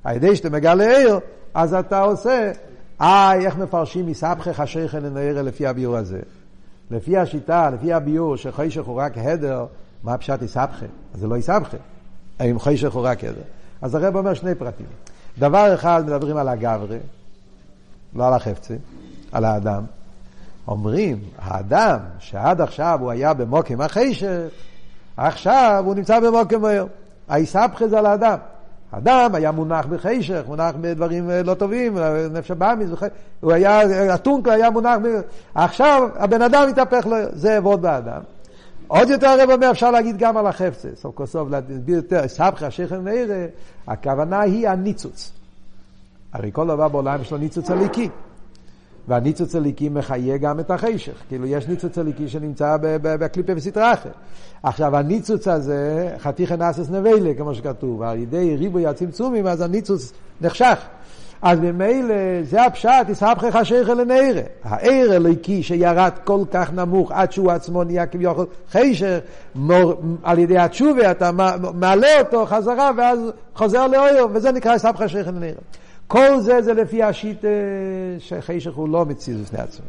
[0.05, 1.19] על ידי שאתה מגלה ער,
[1.55, 2.53] אז אתה עושה,
[3.01, 6.21] איי, איך מפרשים מסבכך השייכן לנער לפי הביור הזה?
[6.91, 9.67] לפי השיטה, לפי הביור, שחוישך הוא רק הדר,
[10.03, 10.87] מה הפשט יסבכה?
[11.15, 11.77] זה לא יסבכה.
[12.39, 13.43] האם חוישך הוא רק הדר.
[13.83, 14.87] אז הרב אומר שני פרטים.
[15.39, 16.99] דבר אחד, מדברים על הגברי,
[18.15, 18.75] לא על החפצה,
[19.33, 19.85] על האדם.
[20.69, 24.49] אומרים, האדם שעד עכשיו הוא היה במוקם החשך,
[25.17, 26.87] עכשיו הוא נמצא במוקם מהר.
[27.29, 28.39] היסבכה זה על האדם.
[28.91, 31.99] אדם היה מונח בחשך, מונח בדברים לא טובים,
[32.33, 32.91] נפש הבאמיס,
[33.41, 33.81] הוא היה,
[34.15, 34.99] הטונקל היה מונח,
[35.55, 38.21] עכשיו הבן אדם התהפך לו, זה עבוד באדם.
[38.87, 42.65] עוד יותר הרב אומר, אפשר להגיד גם על החפצה, סוף כל סוף להסביר יותר, סבכי
[42.65, 43.47] השכם נערה,
[43.87, 45.38] הכוונה היא הניצוץ.
[46.33, 48.09] הרי כל דבר בעולם יש לו ניצוץ הליקי.
[49.09, 51.13] והניצוץ הליקי מחיה גם את החשך.
[51.29, 54.13] כאילו יש ניצוץ הליקי שנמצא בקליפה וסטרה אחרת.
[54.63, 60.79] עכשיו הניצוץ הזה, חתיכי נסס נבלה, כמו שכתוב, על ידי ריבוי הצמצומים, אז הניצוץ נחשך.
[61.43, 64.43] אז ממילא זה הפשט, יסבכך השכל לנערה.
[64.63, 69.19] הער אלוהיקי שירד כל כך נמוך עד שהוא עצמו נהיה כביכול חשך,
[70.23, 71.31] על ידי התשובה אתה
[71.75, 73.19] מעלה אותו חזרה ואז
[73.55, 75.61] חוזר לאויר, וזה נקרא יסבכך השכל לנערה.
[76.09, 77.49] כל זה זה לפי השיטה
[78.19, 79.87] שחשך הוא לא מציז בפני עצמו.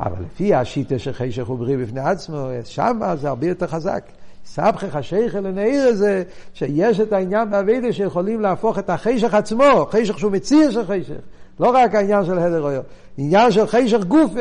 [0.00, 4.04] אבל לפי השיטה שחשך הוא בריא בפני עצמו, שם זה הרבה יותר חזק.
[4.46, 6.22] סבכך השייכל לנעיר זה
[6.54, 11.20] שיש את העניין באבידה שיכולים להפוך את החשך עצמו, חשך שהוא מציר של חשך,
[11.60, 12.82] לא רק העניין של הדר אויר,
[13.18, 14.32] עניין של חשך גוף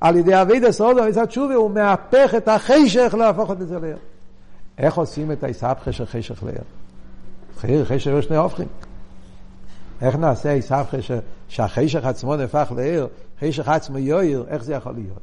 [0.00, 3.96] על ידי אבידה סעודו ומצד שובי הוא מהפך את החשך להפוך את זה לעיר.
[4.78, 7.84] איך עושים את הסבכה של חשך לעיר?
[7.84, 8.68] חשך יש שני הופכים.
[10.02, 10.96] איך נעשה הסבכה
[11.48, 13.08] שהחשך עצמו נהפך לעיר,
[13.40, 15.20] חשך עצמו יויר, איך זה יכול להיות?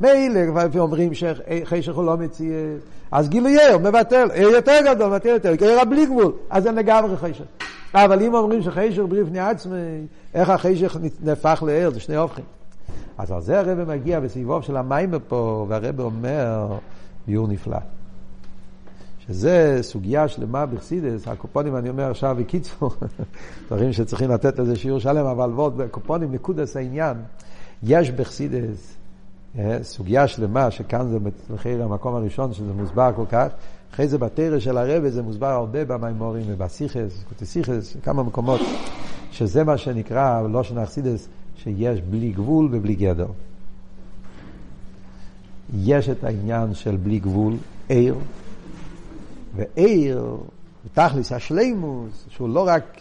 [0.00, 2.56] מילא, כבר אומרים שחשך הוא לא מציע,
[3.10, 7.16] אז גילוי ער, מבטל, ער יותר גדול, מבטל יותר, ער בלי גבול, אז זה לגמרי
[7.16, 7.44] חשך.
[7.94, 12.44] אבל אם אומרים שחשך בלי בפני עצמי, איך החשך נהפך לער, זה שני הופכים.
[13.18, 16.66] אז על זה הרב מגיע בסביבו של המים פה, והרב אומר,
[17.26, 17.78] ביור נפלא.
[19.28, 22.90] שזה סוגיה שלמה בחסידס, הקופונים אני אומר עכשיו בקיצור,
[23.66, 27.16] דברים שצריכים לתת לזה שיעור שלם, אבל ועוד בקופונים נקודס העניין,
[27.82, 28.96] יש בחסידס
[29.58, 31.18] אה, סוגיה שלמה, שכאן זה
[31.50, 33.46] מחיר המקום הראשון שזה מוסבר כל כך,
[33.92, 38.60] אחרי זה בתרא של הרבי זה מוסבר הרבה במימורים ובסיכס, קוטסיכס, כמה מקומות,
[39.30, 43.26] שזה מה שנקרא, לא שנחסידס, שיש בלי גבול ובלי גדר.
[45.74, 47.54] יש את העניין של בלי גבול,
[47.88, 48.14] עיר,
[49.56, 50.36] ועיר,
[50.94, 53.00] תכלס השלימוס, שהוא לא רק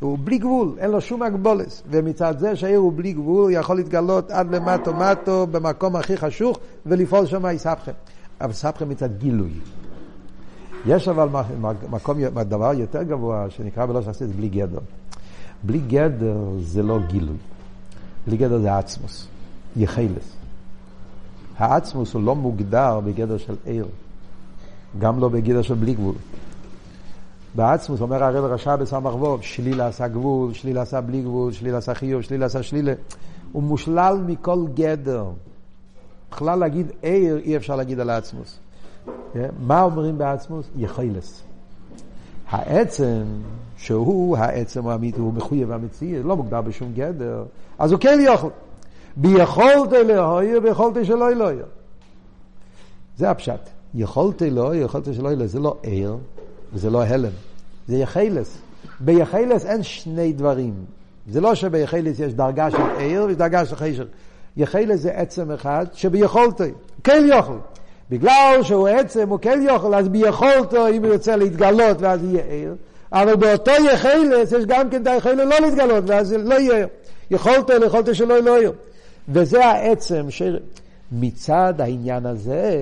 [0.00, 1.82] הוא בלי גבול, אין לו שום הגבולס.
[1.90, 6.58] ומצד זה שהעיר הוא בלי גבול, הוא יכול להתגלות עד למטו מטו, במקום הכי חשוך,
[6.86, 7.92] ולפעול שם איסבכם.
[8.40, 9.50] אבל סבכם מצד גילוי.
[10.86, 11.28] יש אבל
[11.90, 12.18] מקום,
[12.48, 14.78] דבר יותר גבוה, שנקרא בלא שעשית בלי גדר.
[15.62, 17.36] בלי גדר זה לא גילוי.
[18.26, 19.28] בלי גדר זה עצמוס,
[19.76, 20.36] יחלס.
[21.58, 23.86] העצמוס הוא לא מוגדר בגדר של עיר,
[24.98, 26.14] גם לא בגדר של בלי גבול.
[27.54, 31.94] בעצמוס, אומר הרב רשע בסמ"ך ווב, שלילה עשה גבול, שלילה עשה בלי גבול, שלילה עשה
[31.94, 32.92] חיוב, שלילה עשה שלילה.
[33.52, 35.24] הוא מושלל מכל גדר.
[36.30, 38.58] בכלל להגיד עיר, אי אפשר להגיד על העצמוס.
[39.32, 39.48] כן?
[39.60, 40.70] מה אומרים בעצמוס?
[40.76, 41.42] יכולס.
[42.48, 43.22] העצם,
[43.76, 47.44] שהוא העצם האמיתי, הוא מחויב המציאות, לא מוגדר בשום גדר,
[47.78, 48.50] אז הוא כן יכול.
[49.16, 51.56] ביכולת אלוהי ויכולת שלא אלוהי.
[53.16, 53.79] זה הפשט.
[53.94, 56.16] יכולת אלוהי, יכולת שלא אלוהי, זה לא עיר,
[56.72, 57.30] וזה לא הלם,
[57.88, 58.58] זה יחלס.
[59.00, 60.74] ביחלס אין שני דברים.
[61.30, 64.06] זה לא שביחלס יש דרגה של עיר ויש דרגה של חשר.
[64.56, 66.64] יחלס זה עצם אחד שביכולתו,
[67.04, 67.58] כן יכול.
[68.10, 72.74] בגלל שהוא עצם, הוא כן יכול, אז ביכולתו, אם הוא יוצא להתגלות, ואז יהיה עיר.
[73.12, 76.86] אבל באותו יחלס יש גם כן את היחלס לא להתגלות, ואז לא יהיה עיר.
[77.30, 78.72] יכולתו, יכולתו שלא יהיה עיר.
[79.28, 82.76] וזה העצם שמצד העניין הזה,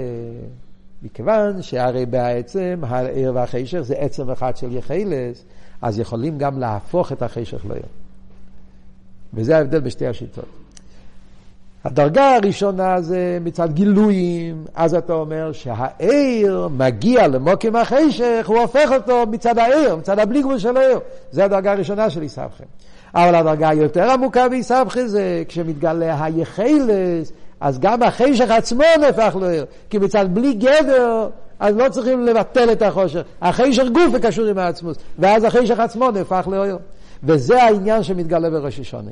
[1.03, 5.44] מכיוון שהרי בעצם העיר והחשך זה עצם אחד של יחלס,
[5.82, 7.82] אז יכולים גם להפוך את החשך לעיר.
[9.34, 10.44] וזה ההבדל בשתי השיטות.
[11.84, 19.24] הדרגה הראשונה זה מצד גילויים, אז אתה אומר שהעיר מגיע למוקים החשך, הוא הופך אותו
[19.30, 20.99] מצד העיר, מצד הבלי גבול של העיר.
[21.30, 22.64] זה הדרגה הראשונה של איסבכם.
[23.14, 29.98] אבל הדרגה היותר עמוקה באיסבכם זה כשמתגלה היחלס, אז גם החשך עצמו נהפך לעיר, כי
[29.98, 31.28] מצד בלי גדר,
[31.61, 33.22] אז לא צריכים לבטל את החושך.
[33.42, 36.78] החשך גוף קשור עם העצמוס, ואז החשך עצמו נהפך לעיר.
[37.24, 39.11] וזה העניין שמתגלה בראש השונה.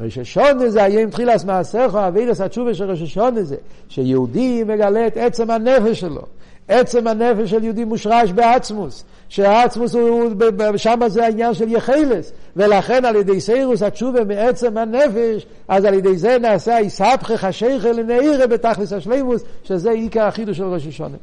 [0.00, 3.56] ראש השונה זה היה עם תחילת מעשיך, אבידס התשובה של ראש השונה זה,
[3.88, 6.22] שיהודי מגלה את עצם הנפש שלו.
[6.70, 10.30] עצם הנפש של יהודי מושרש בעצמוס, שהעצמוס הוא,
[10.76, 16.16] שם זה העניין של יחלס, ולכן על ידי סיירוס התשובה מעצם הנפש, אז על ידי
[16.16, 21.16] זה נעשה איסהפכך השייכל לנעירה בתכלס השלימוס, שזה עיקר החידוש של ראש השונה.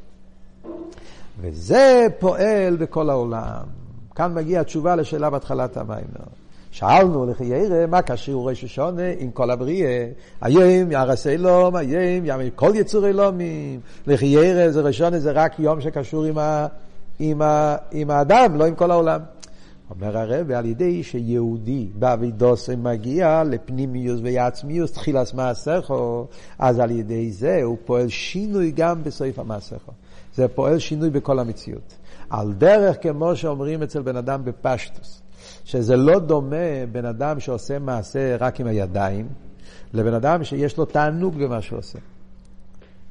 [1.41, 3.63] וזה פועל בכל העולם.
[4.15, 6.05] כאן מגיעה התשובה לשאלה בהתחלת המים.
[6.77, 10.07] שאלנו לכי ירא, מה קשור ראש השונה עם כל הבריאה?
[10.41, 13.79] היום ירס אלום, היום ימי כל יצור אלומים.
[14.07, 16.67] לכי ירא זה ראשונה, זה רק יום שקשור עם, ה,
[17.19, 19.21] עם, ה, עם האדם, לא עם כל העולם.
[19.89, 26.27] אומר הרב, על ידי שיהודי באבידוסי מגיע לפנימיוס ועצמיוס, תחילת מעשיכו,
[26.59, 29.91] אז על ידי זה הוא פועל שינוי גם בסוף המעשיכו.
[30.35, 31.97] זה פועל שינוי בכל המציאות.
[32.29, 35.21] על דרך כמו שאומרים אצל בן אדם בפשטוס.
[35.67, 39.27] שזה לא דומה בן אדם שעושה מעשה רק עם הידיים,
[39.93, 41.99] לבן אדם שיש לו תענוג במה שהוא עושה.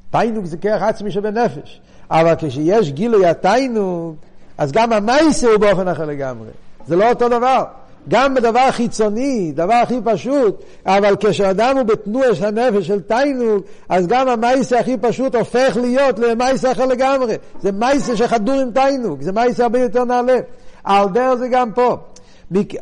[0.09, 1.81] תענוג זה כרך עצמי שבנפש,
[2.11, 4.15] אבל כשיש גילוי התענוג,
[4.57, 6.47] אז גם המייסה הוא באופן אחר לגמרי.
[6.87, 7.63] זה לא אותו דבר.
[8.09, 14.07] גם בדבר חיצוני, דבר הכי פשוט, אבל כשאדם הוא בתנועה של הנפש של תיינוג, אז
[14.07, 17.35] גם המייסה הכי פשוט הופך להיות למייסה אחר לגמרי.
[17.61, 20.37] זה מייסה שחדור עם תיינוג, זה מייסה הרבה יותר נעלה.
[20.83, 21.97] על דרך זה גם פה.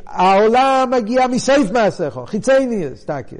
[0.08, 3.36] העולם מגיע מסייף מעשיכו, חיצייני, סתקי.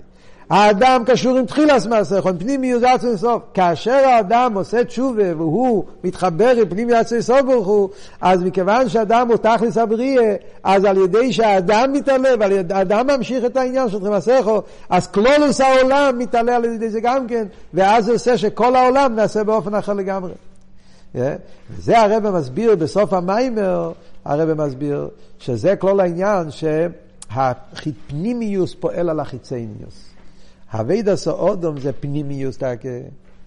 [0.50, 3.44] האדם קשור עם תחילס מעשיכו, עם פנימי עצמי אינסוף.
[3.54, 7.90] כאשר האדם עושה תשובה והוא מתחבר עם פנימי עצמי אינסוף ברוך הוא,
[8.22, 13.46] אז מכיוון שאדם הוא תכלס הבריאה, אז על ידי שהאדם מתעלה ועל ידי האדם ממשיך
[13.46, 18.12] את העניין של תחילסכו, אז כלולוס העולם מתעלה על ידי זה גם כן, ואז זה
[18.12, 20.32] עושה שכל העולם נעשה באופן אחר לגמרי.
[21.16, 21.18] Yeah.
[21.72, 23.92] וזה הרב מסביר בסוף המיימר,
[24.26, 25.10] הרב מסביר
[25.40, 26.48] שזה כל העניין
[27.32, 30.10] שהפנימיוס פועל על החיצניוס.
[30.74, 32.58] הווידס האודום זה פנימיוס,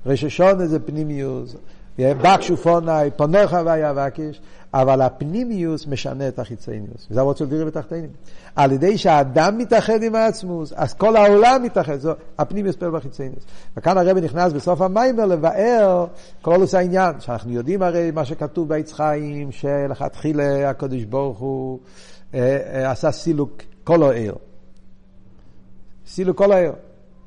[0.06, 1.56] רששונה זה פנימיוס,
[1.98, 4.40] בקשו פונאי, פונך והיה וקש,
[4.74, 7.06] אבל הפנימיוס משנה את החיצניוס.
[7.10, 8.10] זה רוצה להביא בתחתינים.
[8.56, 13.44] על ידי שהאדם מתאחד עם העצמוס, אז כל העולם מתאחד, זו הפנימיוס פועל בחיצניוס.
[13.76, 16.06] וכאן הרבי נכנס בסוף המיימר לבאר
[16.42, 21.78] כל עושה העניין, שאנחנו יודעים הרי מה שכתוב בעץ חיים, שלכתחילה הקדוש ברוך הוא
[22.34, 24.34] אה, אה, עשה סילוק כל העיר.
[26.06, 26.72] סילוק כל העיר.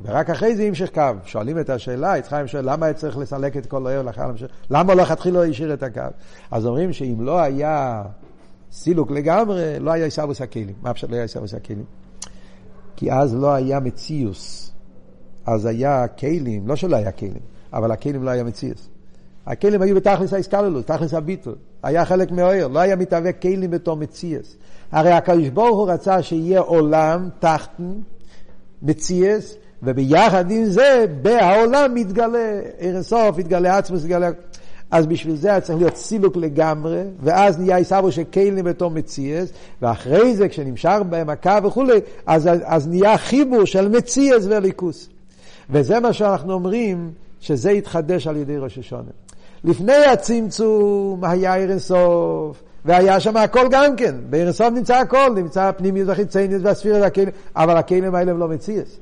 [0.04, 1.02] ורק אחרי זה המשך קו.
[1.26, 4.48] שואלים את השאלה, יצחיים שואל, למה היה צריך לסלק את כל העיר לאחר המשך?
[4.70, 6.02] למה לא לכתחילה לא השאיר את הקו?
[6.52, 8.04] אז אומרים שאם לא היה
[8.72, 10.76] סילוק לגמרי, לא היה עיסאוווס הכלים.
[10.82, 11.86] מה פשוט לא היה עיסאוווס הכלים?
[12.96, 14.72] כי אז לא היה מציוס.
[15.46, 17.42] אז היה כלים, לא שלא היה כלים,
[17.74, 18.90] אבל הכלים לא היה מציוס.
[19.46, 21.56] הכלים היו בתכלס האיסקללוס, תכלס הביטול.
[21.84, 24.56] היה חלק מהאויר, לא היה מתהווה כלים בתור מציאס.
[24.92, 27.94] הרי הקדוש ברוך הוא רצה שיהיה עולם תחתן,
[28.82, 34.30] מציאס, וביחד עם זה, בהעולם מתגלה, ערן סוף, מתגלה עצמוס, מתגלה...
[34.92, 39.50] אז בשביל זה היה צריך להיות סילוק לגמרי, ואז נהיה עיסאוו של כלים בתור מציאס,
[39.82, 45.10] ואחרי זה כשנמשך בהם הקו וכולי, אז, אז נהיה חיבור של מציאס וליכוס.
[45.70, 49.12] וזה מה שאנחנו אומרים, שזה התחדש על ידי ראש השונה.
[49.64, 55.62] לפני הצמצום היה ערן סוף, והיה שם הכל גם כן, בערן סוף נמצא הכל, נמצא
[55.62, 59.00] הפנימיות והחיצוניות והספירה והכלים, אבל הכלים האלה הם לא מציאס.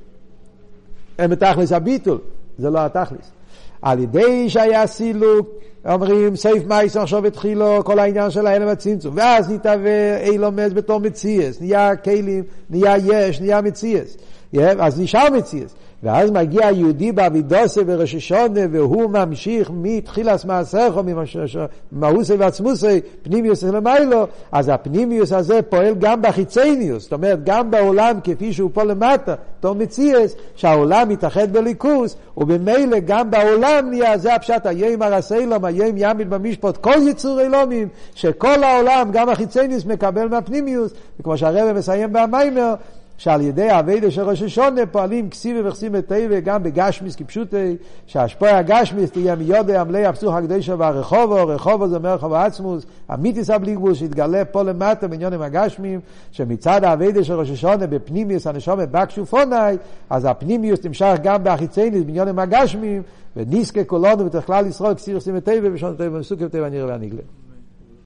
[1.19, 2.17] הם בתכלס הביטול,
[2.57, 3.31] זה לא התכלס.
[3.81, 5.49] על ידי שהיה סילוק,
[5.85, 11.61] אומרים סייף מייס עכשיו התחילו כל העניין של ההלם הצמצום, ואז נתהווה אילומס בתור מציאס,
[11.61, 14.17] נהיה כלים, נהיה יש, נהיה מציאס,
[14.79, 15.75] אז נשאר מציאס.
[16.03, 21.01] ואז מגיע היהודי באבידוסי ורששונה, והוא ממשיך מתחילת מעשיכו,
[21.91, 28.53] ממאוסי ועצמוסי, פנימיוס למיילו, אז הפנימיוס הזה פועל גם בחיצניוס, זאת אומרת, גם בעולם כפי
[28.53, 35.01] שהוא פה למטה, תור מציאס, שהעולם מתאחד בליכוס, וממילא גם בעולם נהיה, זה הפשט, היים
[35.01, 41.73] הרסלום, היים ימיד במשפט, כל יצור אלומים, שכל העולם, גם החיצניוס מקבל מהפנימיוס, וכמו שהרבא
[41.73, 42.73] מסיים במיימר,
[43.19, 49.11] שעל ידי האביידה של ראש השונה פועלים כסיבי וכסיבי וטבע גם בגשמיס כפשוטי, שהשפוע הגשמיס
[49.11, 54.63] תהיה מיודי עמלי הפסוך הקדושה והרחובו, רחובו זה אומר רחוב עצמוס, המיתיס הבליגבוס שיתגלה פה
[54.63, 55.99] למטה בעניונים הגשמים,
[56.31, 59.77] שמצד האביידה של ראש השונה בפנימיוס הנשומת בקשופונאי,
[60.09, 63.01] אז הפנימיוס תמשך גם באחיצייניס בעניונים הגשמים,
[63.35, 67.21] וניסקה כולנו ותכלל ישראל כסיבי וכסיבי וטבע ושונה וסוכי וטבע נראה והנגלה.